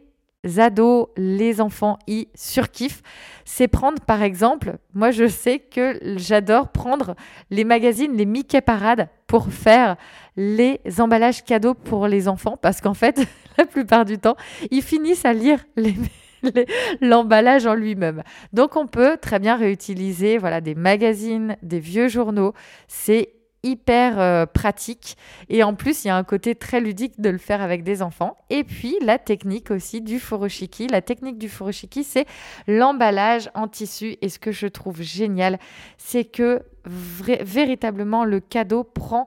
ados, 0.59 1.09
les 1.17 1.61
enfants 1.61 1.99
y 2.07 2.29
surkiffent, 2.35 3.03
c'est 3.45 3.69
prendre 3.69 4.01
par 4.03 4.23
exemple, 4.23 4.79
moi 4.95 5.11
je 5.11 5.29
sais 5.29 5.59
que 5.59 5.99
j'adore 6.17 6.69
prendre 6.69 7.15
les 7.51 7.65
magazines, 7.65 8.17
les 8.17 8.27
Mickey 8.27 8.61
Parade 8.61 9.09
pour 9.27 9.53
faire 9.53 9.97
les 10.37 10.81
emballages 10.99 11.45
cadeaux 11.45 11.75
pour 11.75 12.09
les 12.09 12.27
enfants 12.27 12.57
parce 12.57 12.81
qu'en 12.81 12.95
fait, 12.95 13.21
la 13.59 13.67
plupart 13.67 14.05
du 14.05 14.19
temps, 14.19 14.37
ils 14.71 14.83
finissent 14.83 15.25
à 15.25 15.33
lire 15.33 15.65
l'emballage 17.01 17.67
en 17.67 17.75
lui-même. 17.75 18.23
Donc 18.53 18.77
on 18.77 18.87
peut 18.87 19.17
très 19.17 19.39
bien 19.39 19.57
réutiliser 19.57 20.39
voilà 20.39 20.61
des 20.61 20.75
magazines, 20.75 21.57
des 21.63 21.81
vieux 21.81 22.09
journaux, 22.09 22.55
c'est 22.89 23.33
hyper 23.63 24.19
euh, 24.19 24.47
pratique. 24.47 25.17
Et 25.49 25.63
en 25.63 25.75
plus 25.75 26.05
il 26.05 26.09
y 26.09 26.11
a 26.11 26.17
un 26.17 26.25
côté 26.25 26.55
très 26.55 26.81
ludique 26.81 27.21
de 27.21 27.29
le 27.31 27.39
faire 27.39 27.61
avec 27.61 27.83
des 27.83 28.03
enfants. 28.03 28.37
Et 28.49 28.65
puis 28.65 28.97
la 29.03 29.19
technique 29.19 29.71
aussi 29.71 30.01
du 30.01 30.19
furoshiki. 30.19 30.87
La 30.89 31.03
technique 31.03 31.39
du 31.39 31.49
furoshiki 31.49 32.05
c'est 32.05 32.27
l'emballage 32.67 33.51
en 33.55 33.69
tissu. 33.69 34.17
Et 34.23 34.29
ce 34.29 34.39
que 34.39 34.53
je 34.53 34.67
trouve 34.67 35.03
génial 35.03 35.59
c'est 35.99 36.25
que 36.25 36.63
véritablement 36.85 38.25
le 38.25 38.41
cadeau 38.41 38.85
prend 38.85 39.27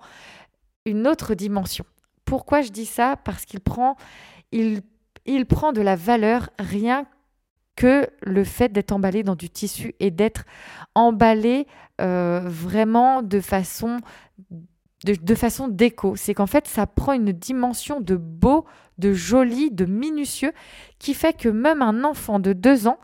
une 0.86 1.08
autre 1.08 1.34
dimension. 1.34 1.86
Pourquoi 2.26 2.62
je 2.62 2.70
dis 2.70 2.86
ça? 2.86 3.16
Parce 3.24 3.46
qu'il 3.46 3.60
prend 3.60 3.96
il, 4.52 4.82
il 5.26 5.46
prend 5.46 5.72
de 5.72 5.82
la 5.82 5.96
valeur 5.96 6.50
rien 6.60 7.06
que 7.76 8.08
le 8.22 8.44
fait 8.44 8.72
d'être 8.72 8.92
emballé 8.92 9.24
dans 9.24 9.36
du 9.36 9.50
tissu 9.50 9.96
et 10.00 10.12
d'être 10.12 10.46
emballé 10.96 11.68
euh, 12.02 12.42
vraiment 12.46 13.22
de 13.22 13.40
façon, 13.40 14.00
de, 15.06 15.36
façon 15.36 15.68
déco. 15.68 16.16
C'est 16.16 16.34
qu'en 16.34 16.48
fait, 16.48 16.68
ça 16.68 16.86
prend 16.86 17.14
une 17.14 17.32
dimension 17.32 18.00
de 18.00 18.16
beau, 18.16 18.66
de 19.00 19.14
joli, 19.14 19.72
de 19.72 19.86
minutieux, 19.86 20.54
qui 21.00 21.14
fait 21.14 21.34
que 21.34 21.50
même 21.50 21.82
un 21.82 22.04
enfant 22.04 22.40
de 22.40 22.54
deux 22.54 22.88
ans 22.88 23.00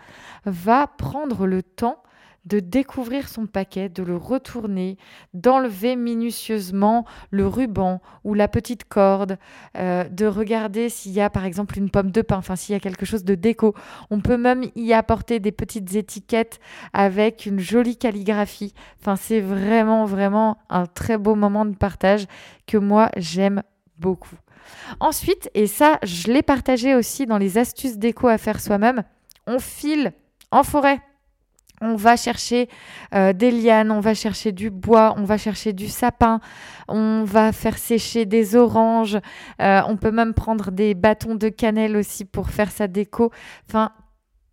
va 0.46 0.88
prendre 0.88 1.48
le 1.48 1.64
temps 1.64 2.04
de 2.46 2.60
découvrir 2.60 3.27
son 3.27 3.46
paquet, 3.46 3.89
de 3.89 4.03
le 4.03 4.15
retourner, 4.15 4.98
d'enlever 5.34 5.96
minutieusement 5.96 7.05
le 7.31 7.48
ruban 7.48 8.01
ou 8.24 8.34
la 8.34 8.48
petite 8.48 8.86
corde, 8.86 9.38
euh, 9.77 10.03
de 10.05 10.25
regarder 10.25 10.89
s'il 10.89 11.12
y 11.12 11.22
a 11.22 11.29
par 11.29 11.46
exemple 11.46 11.77
une 11.77 11.89
pomme 11.89 12.12
de 12.12 12.22
pain, 12.22 12.38
enfin 12.38 12.55
s'il 12.55 12.74
y 12.74 12.75
a 12.75 12.79
quelque 12.79 13.05
chose 13.05 13.24
de 13.24 13.36
déco. 13.36 13.75
On 14.10 14.22
peut 14.22 14.38
même 14.38 14.65
y 14.75 14.93
apporter 14.93 15.39
des 15.39 15.51
petites 15.51 15.96
étiquettes 15.96 16.60
avec 16.93 17.46
une 17.46 17.60
jolie 17.60 17.98
calligraphie. 17.98 18.74
Enfin 19.00 19.15
c'est 19.15 19.41
vraiment 19.41 20.05
vraiment 20.05 20.58
un 20.69 20.86
très 20.86 21.17
beau 21.17 21.36
moment 21.36 21.65
de 21.65 21.75
partage 21.75 22.25
que 22.67 22.77
moi 22.77 23.10
j'aime 23.17 23.63
beaucoup. 23.98 24.36
Ensuite, 25.00 25.50
et 25.53 25.67
ça 25.67 26.00
je 26.03 26.31
l'ai 26.31 26.43
partagé 26.43 26.96
aussi 26.96 27.25
dans 27.25 27.38
les 27.38 27.58
astuces 27.58 27.98
déco 27.98 28.27
à 28.27 28.38
faire 28.38 28.60
soi-même, 28.60 29.03
on 29.48 29.60
file 29.60 30.13
en 30.51 30.63
forêt 30.63 31.00
on 31.82 31.96
va 31.96 32.16
chercher 32.16 32.70
euh, 33.14 33.34
des 33.34 33.52
lianes, 33.52 33.92
on 33.92 34.00
va 34.00 34.14
chercher 34.14 34.52
du 34.52 34.70
bois, 34.70 35.14
on 35.18 35.24
va 35.24 35.38
chercher 35.38 35.74
du 35.74 35.88
sapin, 35.88 36.40
on 36.88 37.24
va 37.24 37.52
faire 37.52 37.78
sécher 37.78 38.26
des 38.26 38.56
oranges, 38.56 39.18
euh, 39.62 39.82
on 39.88 39.98
peut 39.98 40.12
même 40.12 40.34
prendre 40.34 40.72
des 40.72 40.94
bâtons 40.94 41.36
de 41.36 41.50
cannelle 41.50 41.96
aussi 41.96 42.26
pour 42.26 42.50
faire 42.50 42.72
sa 42.72 42.88
déco. 42.88 43.32
Enfin, 43.68 43.92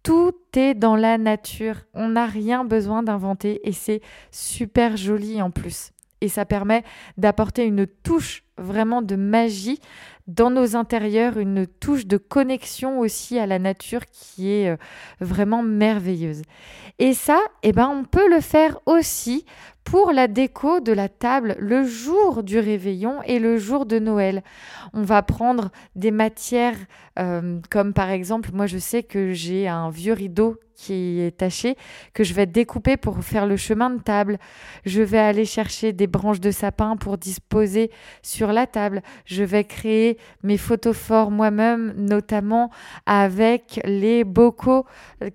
tout 0.02 0.35
est 0.54 0.75
dans 0.75 0.95
la 0.95 1.18
nature. 1.18 1.76
On 1.92 2.11
n'a 2.11 2.26
rien 2.26 2.64
besoin 2.64 3.02
d'inventer 3.02 3.61
et 3.68 3.73
c'est 3.73 4.00
super 4.30 4.97
joli 4.97 5.42
en 5.42 5.50
plus. 5.50 5.90
Et 6.20 6.28
ça 6.28 6.44
permet 6.44 6.82
d'apporter 7.16 7.64
une 7.64 7.87
touche 7.87 8.42
vraiment 8.58 9.02
de 9.02 9.16
magie 9.16 9.80
dans 10.26 10.50
nos 10.50 10.75
intérieurs, 10.75 11.38
une 11.38 11.66
touche 11.66 12.06
de 12.06 12.16
connexion 12.16 12.99
aussi 12.99 13.38
à 13.38 13.46
la 13.46 13.58
nature 13.58 14.06
qui 14.06 14.50
est 14.50 14.70
euh, 14.70 14.76
vraiment 15.20 15.62
merveilleuse. 15.62 16.42
Et 16.99 17.12
ça, 17.14 17.38
eh 17.62 17.73
ben, 17.73 17.88
on 17.88 18.04
peut 18.04 18.28
le 18.28 18.40
faire 18.40 18.78
aussi 18.87 19.44
pour 19.85 20.11
la 20.11 20.26
déco 20.26 20.80
de 20.80 20.92
la 20.92 21.08
table 21.08 21.54
le 21.61 21.85
jour 21.85 22.42
du 22.42 22.58
réveillon 22.58 23.23
et 23.25 23.38
le 23.38 23.56
jour 23.56 23.87
de 23.87 24.00
Noël. 24.00 24.42
On 24.92 25.02
va 25.02 25.23
prendre 25.23 25.70
des 25.94 26.11
matières 26.11 26.78
euh, 27.18 27.61
comme 27.70 27.92
par 27.92 28.11
exemple, 28.11 28.50
moi 28.52 28.66
je 28.66 28.78
sais 28.78 29.02
que 29.02 29.32
j'ai 29.32 29.68
un 29.68 29.90
vieux 29.90 30.12
rideau 30.12 30.58
qui 30.76 31.20
est 31.20 31.37
taché 31.37 31.76
que 32.12 32.23
je 32.23 32.35
vais 32.35 32.46
découper 32.46 32.96
pour 32.96 33.18
faire 33.25 33.46
le 33.46 33.56
chemin 33.56 33.90
de 33.90 34.00
table. 34.00 34.38
Je 34.85 35.02
vais 35.02 35.18
aller 35.18 35.44
chercher 35.44 35.92
des 35.92 36.06
branches 36.06 36.40
de 36.40 36.50
sapin 36.50 36.96
pour 36.96 37.18
disposer 37.18 37.90
sur 38.23 38.52
la 38.52 38.66
table. 38.66 39.02
Je 39.25 39.42
vais 39.42 39.64
créer 39.64 40.18
mes 40.42 40.58
photophores 40.58 41.30
moi-même, 41.30 41.94
notamment 41.96 42.70
avec 43.06 43.80
les 43.85 44.23
bocaux 44.25 44.85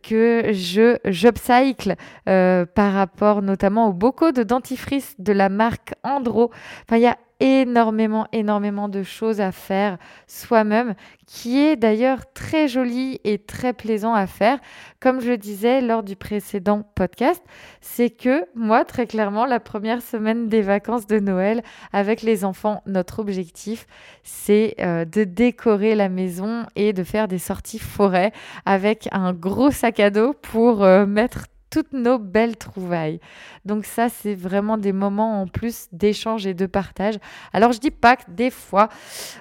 que 0.03 0.51
je 0.51 0.97
j'upcycle 1.05 1.95
euh, 2.29 2.65
par 2.65 2.93
rapport 2.93 3.41
notamment 3.41 3.87
aux 3.87 3.93
bocaux 3.93 4.31
de 4.31 4.43
dentifrice 4.43 5.15
de 5.17 5.33
la 5.33 5.49
marque 5.49 5.93
Andro. 6.03 6.51
Enfin, 6.87 6.97
il 6.97 7.03
y 7.03 7.07
a 7.07 7.17
énormément, 7.41 8.27
énormément 8.31 8.87
de 8.87 9.03
choses 9.03 9.41
à 9.41 9.51
faire 9.51 9.97
soi-même, 10.27 10.93
qui 11.25 11.59
est 11.59 11.75
d'ailleurs 11.75 12.31
très 12.33 12.67
joli 12.67 13.19
et 13.23 13.39
très 13.39 13.73
plaisant 13.73 14.13
à 14.13 14.27
faire. 14.27 14.59
Comme 14.99 15.19
je 15.21 15.33
disais 15.33 15.81
lors 15.81 16.03
du 16.03 16.15
précédent 16.15 16.83
podcast, 16.95 17.43
c'est 17.81 18.11
que 18.11 18.45
moi, 18.53 18.85
très 18.85 19.07
clairement, 19.07 19.45
la 19.45 19.59
première 19.59 20.01
semaine 20.01 20.47
des 20.47 20.61
vacances 20.61 21.07
de 21.07 21.19
Noël 21.19 21.63
avec 21.91 22.21
les 22.21 22.45
enfants, 22.45 22.83
notre 22.85 23.19
objectif, 23.19 23.87
c'est 24.23 24.75
euh, 24.79 25.03
de 25.03 25.23
décorer 25.23 25.95
la 25.95 26.09
maison 26.09 26.65
et 26.75 26.93
de 26.93 27.03
faire 27.03 27.27
des 27.27 27.39
sorties 27.39 27.79
forêt 27.79 28.31
avec 28.65 29.09
un 29.11 29.33
gros 29.33 29.71
sac 29.71 29.99
à 29.99 30.11
dos 30.11 30.33
pour 30.33 30.83
euh, 30.83 31.07
mettre 31.07 31.47
toutes 31.71 31.93
nos 31.93 32.19
belles 32.19 32.57
trouvailles. 32.57 33.19
Donc 33.65 33.85
ça, 33.85 34.09
c'est 34.09 34.35
vraiment 34.35 34.77
des 34.77 34.91
moments 34.91 35.41
en 35.41 35.47
plus 35.47 35.87
d'échange 35.91 36.45
et 36.45 36.53
de 36.53 36.67
partage. 36.67 37.15
Alors 37.53 37.71
je 37.71 37.79
dis 37.79 37.91
pas 37.91 38.17
que 38.17 38.29
des 38.29 38.51
fois, 38.51 38.89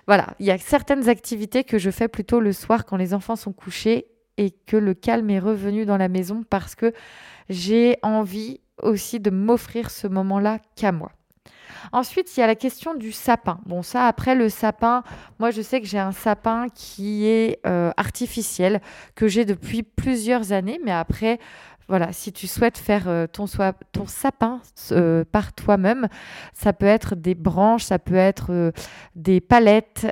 voilà, 0.07 0.29
il 0.39 0.47
y 0.47 0.51
a 0.51 0.57
certaines 0.57 1.09
activités 1.11 1.65
que 1.65 1.79
je 1.79 1.91
fais 1.91 2.09
plutôt 2.09 2.41
le 2.41 2.53
soir 2.53 2.87
quand 2.87 2.97
les 2.97 3.13
enfants 3.13 3.37
sont 3.37 3.53
couchés 3.53 4.07
et 4.39 4.53
que 4.67 4.77
le 4.77 4.95
calme 4.95 5.29
est 5.29 5.39
revenu 5.39 5.85
dans 5.85 5.99
la 5.99 6.09
maison 6.09 6.45
parce 6.49 6.75
que 6.75 6.95
j'ai 7.51 7.99
envie 8.03 8.61
aussi 8.83 9.21
de 9.21 9.31
m'offrir 9.31 9.91
ce 9.91 10.07
moment-là 10.07 10.59
qu'à 10.77 10.93
moi. 10.93 11.13
Ensuite, 11.93 12.37
il 12.37 12.41
y 12.41 12.43
a 12.43 12.47
la 12.47 12.55
question 12.55 12.95
du 12.95 13.13
sapin. 13.13 13.61
Bon, 13.67 13.83
ça, 13.83 14.07
après 14.07 14.35
le 14.35 14.49
sapin, 14.49 15.03
moi, 15.39 15.51
je 15.51 15.63
sais 15.63 15.81
que 15.81 15.87
j'ai 15.87 15.99
un 15.99 16.13
sapin 16.13 16.67
qui 16.75 17.27
est 17.27 17.59
euh, 17.67 17.91
artificiel, 17.97 18.81
que 19.15 19.29
j'ai 19.29 19.45
depuis 19.45 19.83
plusieurs 19.83 20.53
années, 20.53 20.81
mais 20.85 20.93
après, 20.93 21.39
voilà, 21.91 22.13
si 22.13 22.33
tu 22.33 22.47
souhaites 22.47 22.79
faire 22.79 23.09
euh, 23.09 23.27
ton, 23.27 23.47
sapin 24.07 24.61
euh, 24.93 25.25
par 25.31 25.53
toi-même, 25.53 26.07
ça 26.55 26.73
peut 26.73 26.87
être 26.87 27.17
des 27.17 27.35
branches, 27.35 27.83
ça 27.83 27.99
peut 27.99 28.15
être 28.15 28.53
euh, 28.53 28.71
des 29.17 29.41
palettes. 29.41 30.07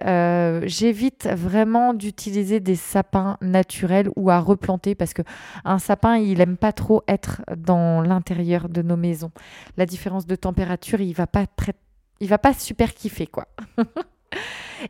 J'évite 0.64 1.28
vraiment 1.28 1.94
d'utiliser 1.94 2.58
des 2.58 2.74
sapins 2.74 3.38
naturels 3.40 4.10
ou 4.16 4.28
à 4.28 4.40
replanter 4.40 4.96
parce 4.96 5.14
que 5.14 5.22
un 5.64 5.78
sapin, 5.78 6.16
il 6.16 6.40
aime 6.40 6.56
pas 6.56 6.72
trop 6.72 7.04
être 7.06 7.42
dans 7.56 8.02
l'intérieur 8.02 8.68
de 8.68 8.82
nos 8.82 8.96
maisons. 8.96 9.30
La 9.76 9.86
différence 9.86 10.26
de 10.26 10.34
température, 10.34 11.00
il 11.00 11.12
va 11.14 11.28
pas 11.28 11.46
très, 11.46 11.74
il 12.18 12.28
va 12.28 12.38
pas 12.38 12.54
super 12.54 12.92
kiffer 12.92 13.28
quoi. 13.28 13.46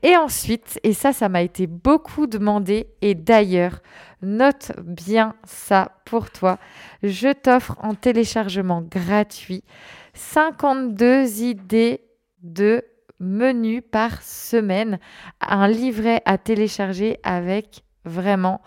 Et 0.02 0.16
ensuite, 0.16 0.78
et 0.82 0.92
ça, 0.92 1.12
ça 1.12 1.28
m'a 1.28 1.42
été 1.42 1.66
beaucoup 1.66 2.26
demandé, 2.26 2.88
et 3.00 3.14
d'ailleurs, 3.14 3.80
note 4.22 4.72
bien 4.82 5.34
ça 5.44 5.92
pour 6.04 6.30
toi, 6.30 6.58
je 7.02 7.32
t'offre 7.32 7.76
en 7.82 7.94
téléchargement 7.94 8.82
gratuit 8.82 9.64
52 10.14 11.42
idées 11.42 12.00
de 12.42 12.82
menus 13.20 13.82
par 13.90 14.22
semaine, 14.22 14.98
un 15.40 15.68
livret 15.68 16.22
à 16.24 16.38
télécharger 16.38 17.18
avec 17.22 17.82
vraiment 18.04 18.60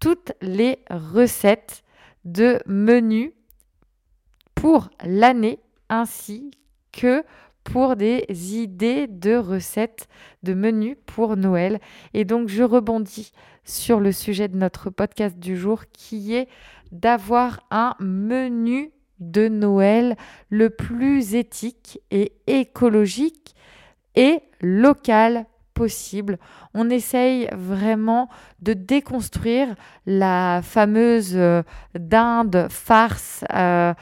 toutes 0.00 0.32
les 0.40 0.78
recettes 0.90 1.82
de 2.24 2.58
menus 2.66 3.32
pour 4.54 4.88
l'année 5.04 5.58
ainsi 5.88 6.50
que 6.92 7.24
pour 7.64 7.96
des 7.96 8.26
idées 8.56 9.06
de 9.06 9.36
recettes 9.36 10.08
de 10.42 10.54
menus 10.54 10.96
pour 11.06 11.36
Noël. 11.36 11.80
Et 12.14 12.24
donc 12.24 12.48
je 12.48 12.62
rebondis 12.62 13.32
sur 13.64 14.00
le 14.00 14.12
sujet 14.12 14.48
de 14.48 14.56
notre 14.56 14.90
podcast 14.90 15.38
du 15.38 15.56
jour 15.56 15.84
qui 15.92 16.34
est 16.34 16.48
d'avoir 16.90 17.60
un 17.70 17.94
menu 18.00 18.90
de 19.20 19.48
Noël 19.48 20.16
le 20.50 20.70
plus 20.70 21.34
éthique 21.34 22.00
et 22.10 22.32
écologique 22.46 23.54
et 24.14 24.40
local 24.60 25.46
possible. 25.74 26.38
On 26.74 26.90
essaye 26.90 27.48
vraiment 27.52 28.28
de 28.60 28.72
déconstruire 28.72 29.74
la 30.06 30.60
fameuse 30.62 31.32
euh, 31.34 31.62
dinde 31.98 32.66
farce 32.68 33.44
euh, 33.54 33.94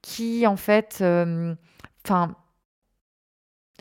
qui 0.00 0.46
en 0.46 0.56
fait, 0.56 0.98
euh, 1.00 1.54
enfin, 2.04 2.34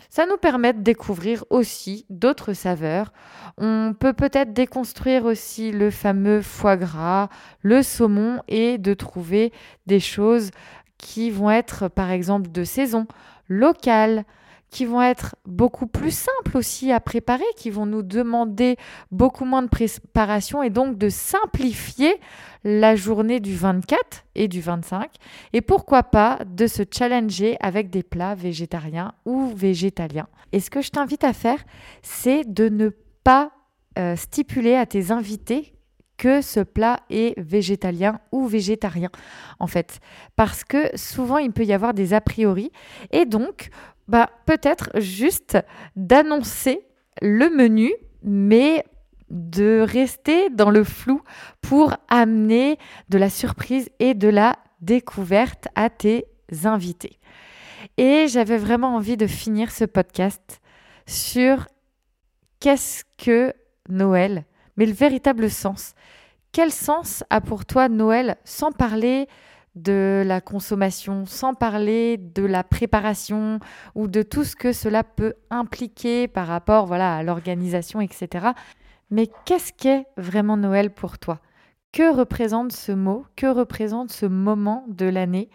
ça 0.10 0.26
nous 0.26 0.38
permet 0.38 0.74
de 0.74 0.82
découvrir 0.82 1.46
aussi 1.50 2.06
d'autres 2.10 2.54
saveurs. 2.54 3.12
On 3.58 3.94
peut 3.98 4.14
peut-être 4.14 4.54
déconstruire 4.54 5.26
aussi 5.26 5.72
le 5.72 5.92
fameux 5.92 6.42
foie 6.42 6.78
gras, 6.78 7.30
le 7.62 7.84
saumon 7.84 8.42
et 8.48 8.78
de 8.78 8.94
trouver 8.94 9.52
des 9.86 10.00
choses 10.00 10.52
qui 10.98 11.32
vont 11.32 11.52
être 11.52 11.88
par 11.88 12.12
exemple 12.12 12.52
de 12.52 12.64
saison, 12.64 13.08
locales, 13.48 14.26
qui 14.72 14.86
vont 14.86 15.02
être 15.02 15.36
beaucoup 15.46 15.86
plus 15.86 16.16
simples 16.16 16.58
aussi 16.58 16.92
à 16.92 17.00
préparer, 17.02 17.44
qui 17.58 17.70
vont 17.70 17.86
nous 17.86 18.02
demander 18.02 18.78
beaucoup 19.12 19.46
moins 19.46 19.62
de 19.62 19.68
préparation 19.68 20.64
et 20.64 20.70
donc 20.70 20.98
de 20.98 21.10
simplifier 21.10 22.20
la 22.64 22.96
journée 22.96 23.42
du 23.42 23.54
24 23.54 24.24
et 24.36 24.48
du 24.48 24.62
25. 24.62 25.12
Et 25.52 25.62
pourquoi 25.62 26.04
pas 26.04 26.40
de 26.46 26.68
se 26.68 26.84
challenger 26.90 27.58
avec 27.60 27.90
des 27.90 28.02
plats 28.02 28.34
végétariens 28.34 29.14
ou 29.26 29.48
végétaliens. 29.54 30.28
Et 30.54 30.62
ce 30.62 30.70
que 30.70 30.82
je 30.82 30.90
t'invite 30.90 31.26
à 31.26 31.34
faire, 31.34 31.60
c'est 32.02 32.46
de 32.46 32.70
ne 32.70 32.90
pas 33.24 33.52
euh, 34.00 34.16
stipuler 34.16 34.76
à 34.76 34.86
tes 34.86 35.12
invités 35.12 35.74
que 36.22 36.42
ce 36.42 36.60
plat 36.60 37.00
est 37.10 37.34
végétalien 37.40 38.20
ou 38.32 38.46
végétarien, 38.46 39.10
en 39.60 39.66
fait. 39.66 40.00
Parce 40.36 40.64
que 40.64 40.96
souvent, 40.96 41.40
il 41.40 41.52
peut 41.52 41.64
y 41.64 41.74
avoir 41.74 41.96
des 41.96 42.14
a 42.14 42.22
priori. 42.22 42.72
Et 43.10 43.26
donc, 43.26 43.72
bah, 44.12 44.30
peut-être 44.46 44.90
juste 45.00 45.58
d'annoncer 45.96 46.86
le 47.22 47.50
menu, 47.50 47.94
mais 48.24 48.84
de 49.30 49.86
rester 49.88 50.50
dans 50.50 50.70
le 50.70 50.84
flou 50.84 51.22
pour 51.62 51.96
amener 52.10 52.78
de 53.08 53.18
la 53.18 53.30
surprise 53.30 53.90
et 54.00 54.14
de 54.14 54.28
la 54.28 54.58
découverte 54.82 55.70
à 55.76 55.90
tes 55.90 56.26
invités. 56.66 57.20
Et 57.96 58.28
j'avais 58.28 58.58
vraiment 58.58 58.96
envie 58.96 59.16
de 59.16 59.28
finir 59.28 59.72
ce 59.72 59.86
podcast 59.86 60.60
sur 61.08 61.68
qu'est-ce 62.60 63.06
que 63.18 63.54
Noël, 63.88 64.44
mais 64.76 64.88
le 64.88 64.92
véritable 64.92 65.50
sens. 65.50 65.94
Quel 66.52 66.74
sens 66.74 67.24
a 67.30 67.40
pour 67.40 67.66
toi 67.66 67.88
Noël 67.88 68.36
sans 68.44 68.74
parler 68.74 69.30
de 69.76 70.24
la 70.26 70.42
consommation, 70.42 71.26
sans 71.26 71.54
parler 71.54 72.18
de 72.18 72.44
la 72.44 72.64
préparation 72.64 73.60
ou 73.96 74.08
de 74.08 74.22
tout 74.22 74.44
ce 74.44 74.56
que 74.56 74.74
cela 74.74 75.04
peut 75.04 75.36
impliquer 75.50 76.28
par 76.28 76.48
rapport 76.48 76.86
voilà, 76.86 77.16
à 77.16 77.24
l'organisation, 77.24 78.02
etc. 78.02 78.50
Mais 79.10 79.30
qu'est-ce 79.46 79.74
qu'est 79.74 80.08
vraiment 80.18 80.58
Noël 80.58 80.92
pour 80.94 81.20
toi? 81.20 81.40
Que 81.92 82.14
représente 82.14 82.72
ce 82.72 82.92
mot? 82.92 83.26
Que 83.36 83.48
représente 83.48 84.12
ce 84.12 84.26
moment 84.26 84.86
de 84.88 85.06
l'année? 85.06 85.50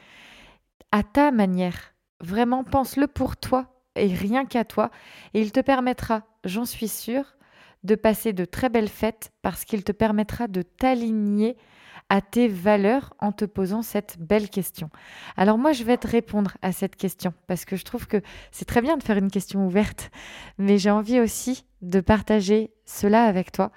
À 0.92 1.02
ta 1.02 1.30
manière. 1.30 1.94
Vraiment, 2.20 2.64
pense-le 2.64 3.06
pour 3.06 3.36
toi 3.36 3.66
et 3.96 4.14
rien 4.14 4.44
qu'à 4.44 4.64
toi. 4.64 4.90
Et 5.34 5.40
il 5.40 5.52
te 5.52 5.60
permettra, 5.60 6.22
j'en 6.44 6.64
suis 6.64 6.88
sûre, 6.88 7.36
de 7.84 7.94
passer 7.94 8.32
de 8.32 8.44
très 8.44 8.68
belles 8.68 8.88
fêtes 8.88 9.32
parce 9.42 9.64
qu'il 9.64 9.84
te 9.84 9.92
permettra 9.92 10.48
de 10.48 10.62
t'aligner 10.62 11.56
à 12.08 12.20
tes 12.20 12.48
valeurs 12.48 13.14
en 13.18 13.32
te 13.32 13.44
posant 13.44 13.82
cette 13.82 14.16
belle 14.18 14.48
question. 14.48 14.90
Alors 15.36 15.58
moi, 15.58 15.72
je 15.72 15.84
vais 15.84 15.96
te 15.96 16.06
répondre 16.06 16.56
à 16.62 16.72
cette 16.72 16.96
question 16.96 17.34
parce 17.46 17.64
que 17.64 17.76
je 17.76 17.84
trouve 17.84 18.06
que 18.06 18.22
c'est 18.52 18.64
très 18.64 18.82
bien 18.82 18.96
de 18.96 19.02
faire 19.02 19.18
une 19.18 19.30
question 19.30 19.66
ouverte, 19.66 20.10
mais 20.58 20.78
j'ai 20.78 20.90
envie 20.90 21.20
aussi 21.20 21.64
de 21.82 22.00
partager 22.00 22.70
cela 22.84 23.24
avec 23.24 23.52
toi. 23.52 23.72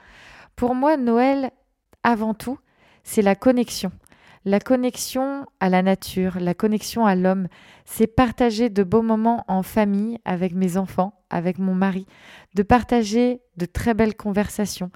Pour 0.55 0.75
moi, 0.75 0.97
Noël, 0.97 1.51
avant 2.03 2.33
tout, 2.33 2.59
c'est 3.03 3.21
la 3.21 3.35
connexion. 3.35 3.91
La 4.45 4.59
connexion 4.59 5.45
à 5.59 5.69
la 5.69 5.81
nature, 5.81 6.39
la 6.39 6.53
connexion 6.53 7.05
à 7.05 7.15
l'homme, 7.15 7.47
c'est 7.83 8.07
partager 8.07 8.69
de 8.69 8.83
beaux 8.83 9.01
moments 9.01 9.43
en 9.47 9.63
famille 9.63 10.17
avec 10.23 10.53
mes 10.53 10.77
enfants, 10.77 11.13
avec 11.29 11.59
mon 11.59 11.75
mari, 11.75 12.05
de 12.55 12.63
partager 12.63 13.41
de 13.57 13.65
très 13.65 13.93
belles 13.93 14.15
conversations, 14.15 14.91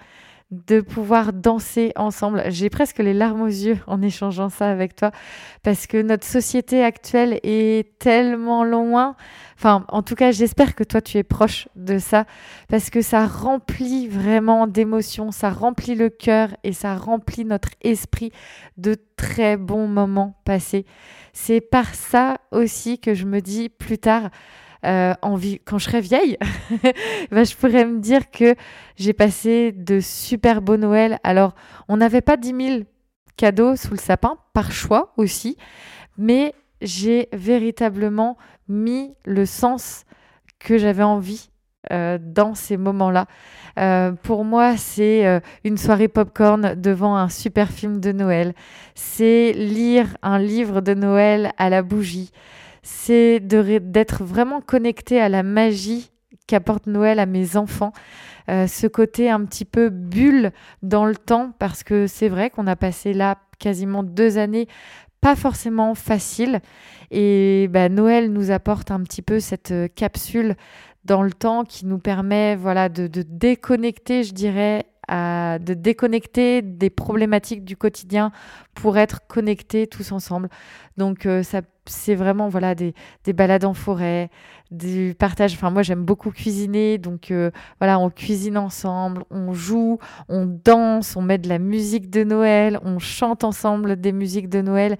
de 0.68 0.82
pouvoir 0.82 1.34
danser 1.34 1.92
ensemble. 1.96 2.44
J'ai 2.50 2.70
presque 2.70 3.00
les 3.00 3.14
larmes 3.14 3.42
aux 3.42 3.48
yeux 3.48 3.80
en 3.88 4.02
échangeant 4.02 4.50
ça 4.50 4.70
avec 4.70 4.96
toi 4.96 5.12
parce 5.64 5.88
que 5.88 6.02
notre 6.02 6.26
société 6.26 6.84
actuelle 6.84 7.40
est 7.44 7.98
tellement 8.00 8.64
loin. 8.64 9.16
Enfin, 9.58 9.86
en 9.90 10.04
tout 10.04 10.16
cas, 10.16 10.32
j'espère 10.32 10.76
que 10.76 10.84
toi, 10.84 11.02
tu 11.02 11.18
es 11.18 11.24
proche 11.24 11.68
de 11.76 11.98
ça 11.98 12.26
parce 12.70 12.90
que 12.90 13.02
ça 13.02 13.26
remplit 13.26 14.08
vraiment 14.08 14.68
d'émotions, 14.68 15.32
ça 15.32 15.50
remplit 15.50 15.96
le 15.96 16.10
cœur 16.10 16.50
et 16.64 16.74
ça 16.74 16.96
remplit 16.96 17.46
notre 17.46 17.70
esprit 17.82 18.32
de 18.78 18.96
très 19.16 19.58
bons 19.58 19.88
moments 19.88 20.40
passés. 20.46 20.86
C'est 21.34 21.62
par 21.62 21.96
ça 21.96 22.38
aussi 22.52 23.00
que 23.00 23.14
je 23.14 23.26
me 23.26 23.42
dis 23.42 23.70
plus 23.70 23.98
tard, 23.98 24.30
euh, 24.86 25.14
quand 25.66 25.78
je 25.78 25.86
serai 25.86 26.02
vieille, 26.02 26.38
ben, 27.32 27.46
je 27.46 27.56
pourrais 27.56 27.86
me 27.86 28.00
dire 28.00 28.30
que 28.30 28.56
j'ai 28.96 29.14
passé 29.14 29.72
de 29.72 30.00
super 30.00 30.62
beaux 30.62 30.78
Noëls. 30.78 31.20
Alors, 31.24 31.54
on 31.88 31.98
n'avait 31.98 32.22
pas 32.22 32.38
10 32.38 32.48
000 32.48 32.84
cadeaux 33.38 33.76
sous 33.76 33.92
le 33.92 34.00
sapin, 34.00 34.38
par 34.54 34.72
choix 34.72 35.14
aussi, 35.18 35.58
mais 36.18 36.54
j'ai 36.82 37.30
véritablement 37.34 38.38
mis 38.68 39.14
le 39.26 39.46
sens 39.46 40.06
que 40.60 40.78
j'avais 40.78 41.04
envie 41.04 41.50
euh, 41.92 42.18
dans 42.22 42.54
ces 42.54 42.78
moments-là. 42.78 43.26
Euh, 43.80 44.12
pour 44.12 44.46
moi, 44.46 44.78
c'est 44.78 45.42
une 45.64 45.78
soirée 45.78 46.08
popcorn 46.08 46.76
devant 46.76 47.16
un 47.16 47.30
super 47.30 47.70
film 47.70 48.00
de 48.00 48.12
Noël. 48.12 48.54
C'est 48.96 49.54
lire 49.54 50.16
un 50.22 50.40
livre 50.40 50.82
de 50.82 50.94
Noël 50.94 51.54
à 51.58 51.70
la 51.70 51.82
bougie 51.82 52.32
c'est 52.84 53.40
d'être 53.40 54.24
vraiment 54.24 54.62
connecté 54.62 55.20
à 55.20 55.30
la 55.30 55.42
magie 55.42 56.12
qu'apporte 56.48 56.88
Noël 56.88 57.20
à 57.20 57.26
mes 57.26 57.58
enfants. 57.58 57.94
Euh, 58.50 58.68
ce 58.68 58.88
côté 58.88 59.30
un 59.30 59.46
petit 59.46 59.66
peu 59.66 59.90
bulle 59.90 60.52
dans 60.82 61.06
le 61.06 61.16
temps, 61.16 61.54
parce 61.60 61.84
que 61.84 62.08
c'est 62.08 62.28
vrai 62.28 62.50
qu'on 62.50 62.68
a 62.68 62.76
passé 62.76 63.14
là 63.14 63.38
quasiment 63.58 64.04
deux 64.04 64.38
années 64.38 64.68
pas 65.24 65.36
forcément 65.36 65.96
facile. 65.96 66.60
Et 67.10 67.68
bah, 67.72 67.90
Noël 67.90 68.32
nous 68.32 68.52
apporte 68.52 68.92
un 68.92 69.02
petit 69.02 69.22
peu 69.22 69.40
cette 69.40 69.72
euh, 69.72 69.88
capsule 69.88 70.56
dans 71.06 71.24
le 71.24 71.32
temps 71.32 71.64
qui 71.64 71.86
nous 71.86 71.98
permet 71.98 72.56
voilà, 72.56 72.90
de, 72.90 73.08
déconnecter, 73.08 74.24
je 74.24 74.34
dirais, 74.34 74.86
de 75.10 75.74
déconnecter 75.74 76.62
des 76.62 76.90
problématiques 76.90 77.64
du 77.64 77.78
quotidien 77.78 78.32
pour 78.74 78.98
être 78.98 79.28
connectés 79.28 79.88
tous 79.88 80.12
ensemble. 80.12 80.50
Donc 80.98 81.26
euh, 81.26 81.44
ça 81.44 81.62
c'est 81.86 82.16
vraiment 82.16 82.48
voilà 82.48 82.76
des, 82.76 82.94
des, 83.26 83.34
balades 83.34 83.66
en 83.66 83.74
forêt, 83.74 84.30
du 84.72 85.16
partage. 85.18 85.54
Enfin 85.54 85.70
moi 85.70 85.84
j'aime 85.84 86.04
beaucoup 86.04 86.32
cuisiner, 86.32 86.98
donc 86.98 87.32
euh, 87.32 87.52
voilà 87.80 88.00
on 88.00 88.10
cuisine 88.10 88.58
ensemble, 88.58 89.24
on 89.30 89.54
joue, 89.54 90.00
on 90.30 90.46
danse, 90.46 91.16
on 91.16 91.22
met 91.22 91.38
de 91.38 91.50
la 91.50 91.60
musique 91.60 92.10
de 92.10 92.24
Noël, 92.24 92.80
on 92.84 93.00
chante 93.00 93.44
ensemble 93.44 94.00
des 94.00 94.12
musiques 94.12 94.50
de 94.50 94.62
Noël 94.62 94.98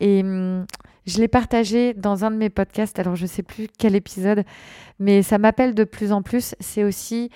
et 0.00 0.22
hum, 0.22 0.66
je 1.06 1.18
l'ai 1.18 1.28
partagé 1.28 1.94
dans 1.94 2.24
un 2.24 2.30
de 2.30 2.36
mes 2.36 2.50
podcasts, 2.50 2.98
alors 2.98 3.16
je 3.16 3.26
sais 3.26 3.42
plus 3.42 3.66
quel 3.76 3.96
épisode, 3.96 4.44
mais 5.00 5.22
ça 5.22 5.38
m'appelle 5.38 5.74
de 5.74 5.84
plus 5.84 6.12
en 6.12 6.22
plus. 6.22 6.54
C'est 6.60 6.84
aussi 6.84 7.30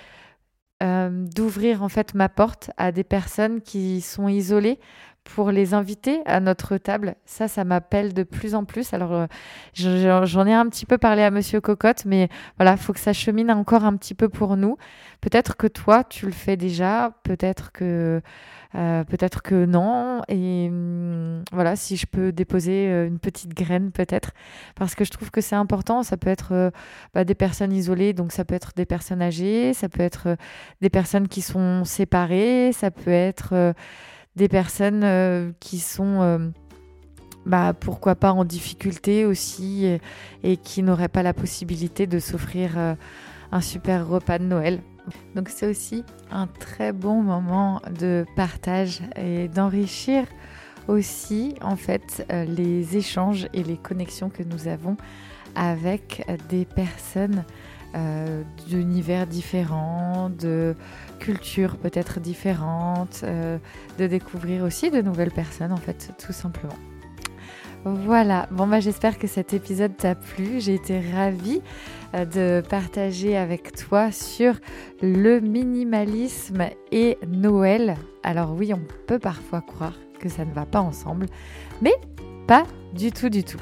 d'ouvrir 0.81 1.81
en 1.83 1.89
fait 1.89 2.13
ma 2.13 2.29
porte 2.29 2.71
à 2.77 2.91
des 2.91 3.03
personnes 3.03 3.61
qui 3.61 4.01
sont 4.01 4.27
isolées 4.27 4.79
pour 5.33 5.51
les 5.51 5.73
inviter 5.73 6.21
à 6.25 6.39
notre 6.39 6.77
table. 6.77 7.15
Ça, 7.25 7.47
ça 7.47 7.63
m'appelle 7.63 8.13
de 8.13 8.23
plus 8.23 8.55
en 8.55 8.65
plus. 8.65 8.93
Alors, 8.93 9.13
euh, 9.13 9.27
j'en 9.73 10.47
ai 10.47 10.53
un 10.53 10.67
petit 10.67 10.85
peu 10.85 10.97
parlé 10.97 11.21
à 11.21 11.31
Monsieur 11.31 11.61
Cocotte, 11.61 12.05
mais 12.05 12.29
voilà, 12.57 12.71
il 12.71 12.77
faut 12.77 12.93
que 12.93 12.99
ça 12.99 13.13
chemine 13.13 13.51
encore 13.51 13.83
un 13.83 13.95
petit 13.97 14.13
peu 14.13 14.29
pour 14.29 14.57
nous. 14.57 14.77
Peut-être 15.21 15.57
que 15.57 15.67
toi, 15.67 16.03
tu 16.03 16.25
le 16.25 16.31
fais 16.31 16.55
déjà, 16.57 17.11
peut-être 17.23 17.71
que, 17.71 18.21
euh, 18.75 19.03
peut-être 19.03 19.41
que 19.41 19.65
non. 19.65 20.21
Et 20.29 20.67
hum, 20.69 21.43
voilà, 21.51 21.75
si 21.75 21.97
je 21.97 22.05
peux 22.05 22.31
déposer 22.31 22.87
euh, 22.87 23.07
une 23.07 23.19
petite 23.19 23.53
graine, 23.53 23.91
peut-être, 23.91 24.31
parce 24.75 24.95
que 24.95 25.03
je 25.03 25.11
trouve 25.11 25.29
que 25.29 25.41
c'est 25.41 25.55
important. 25.55 26.03
Ça 26.03 26.17
peut 26.17 26.29
être 26.29 26.71
bah, 27.13 27.25
des 27.25 27.35
personnes 27.35 27.73
isolées, 27.73 28.13
donc 28.13 28.31
ça 28.31 28.45
peut 28.45 28.55
être 28.55 28.71
des 28.75 28.85
personnes 28.85 29.21
âgées, 29.21 29.73
ça 29.73 29.89
peut 29.89 30.03
être 30.03 30.37
des 30.81 30.89
personnes 30.89 31.27
qui 31.27 31.41
sont 31.41 31.83
séparées, 31.83 32.71
ça 32.71 32.91
peut 32.91 33.11
être 33.11 33.73
des 34.37 34.47
personnes 34.47 35.03
euh, 35.03 35.51
qui 35.59 35.79
sont, 35.79 36.21
euh, 36.21 36.37
bah, 37.45 37.73
pourquoi 37.73 38.15
pas 38.15 38.31
en 38.31 38.45
difficulté 38.45 39.25
aussi 39.25 39.85
et, 40.43 40.57
qui 40.57 40.83
n'auraient 40.83 41.07
pas 41.09 41.23
la 41.23 41.33
possibilité 41.33 42.05
de 42.05 42.19
s'offrir 42.19 42.77
euh, 42.77 42.95
un 43.51 43.61
super 43.61 44.07
repas 44.07 44.37
de 44.37 44.45
Noël. 44.45 44.79
Donc 45.35 45.49
c'est 45.49 45.67
aussi 45.67 46.03
un 46.31 46.47
très 46.47 46.93
bon 46.93 47.23
moment 47.23 47.81
de 47.99 48.25
partage 48.35 49.01
et 49.15 49.47
d'enrichir 49.47 50.25
aussi 50.87 51.55
en 51.61 51.77
fait 51.77 52.25
les 52.29 52.97
échanges 52.97 53.47
et 53.53 53.63
les 53.63 53.77
connexions 53.77 54.29
que 54.29 54.43
nous 54.43 54.67
avons 54.67 54.97
avec 55.55 56.25
des 56.49 56.65
personnes 56.65 57.45
euh, 57.95 58.43
d'univers 58.67 59.27
différents, 59.27 60.29
de 60.29 60.75
cultures 61.19 61.77
peut-être 61.77 62.19
différentes, 62.19 63.21
euh, 63.23 63.57
de 63.97 64.07
découvrir 64.07 64.63
aussi 64.63 64.91
de 64.91 65.01
nouvelles 65.01 65.31
personnes 65.31 65.71
en 65.71 65.77
fait, 65.77 66.11
tout 66.23 66.33
simplement. 66.33 66.75
Voilà, 67.85 68.47
bon 68.51 68.67
bah 68.67 68.81
j'espère 68.81 69.17
que 69.17 69.27
cet 69.27 69.53
épisode 69.53 69.95
t'a 69.95 70.15
plu. 70.15 70.59
J'ai 70.59 70.73
été 70.73 70.99
ravie 70.99 71.61
euh, 72.13 72.25
de 72.25 72.67
partager 72.67 73.37
avec 73.37 73.73
toi 73.73 74.11
sur 74.11 74.55
le 75.01 75.39
minimalisme 75.39 76.65
et 76.91 77.17
Noël. 77.27 77.95
Alors 78.23 78.53
oui, 78.53 78.73
on 78.73 78.81
peut 79.05 79.19
parfois 79.19 79.61
croire 79.61 79.93
que 80.19 80.27
ça 80.27 80.43
ne 80.43 80.53
va 80.53 80.65
pas 80.65 80.81
ensemble, 80.81 81.27
mais 81.81 81.93
pas 82.47 82.65
du 82.93 83.11
tout 83.11 83.29
du 83.29 83.43
tout. 83.43 83.61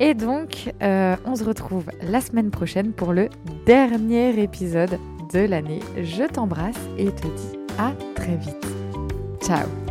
Et 0.00 0.14
donc, 0.14 0.72
euh, 0.82 1.16
on 1.24 1.36
se 1.36 1.44
retrouve 1.44 1.86
la 2.02 2.20
semaine 2.20 2.50
prochaine 2.50 2.92
pour 2.92 3.12
le 3.12 3.28
dernier 3.66 4.40
épisode 4.40 4.98
de 5.32 5.40
l'année. 5.40 5.80
Je 6.02 6.24
t'embrasse 6.24 6.88
et 6.98 7.06
te 7.06 7.26
dis 7.26 7.58
à 7.78 7.92
très 8.14 8.36
vite. 8.36 8.66
Ciao 9.42 9.83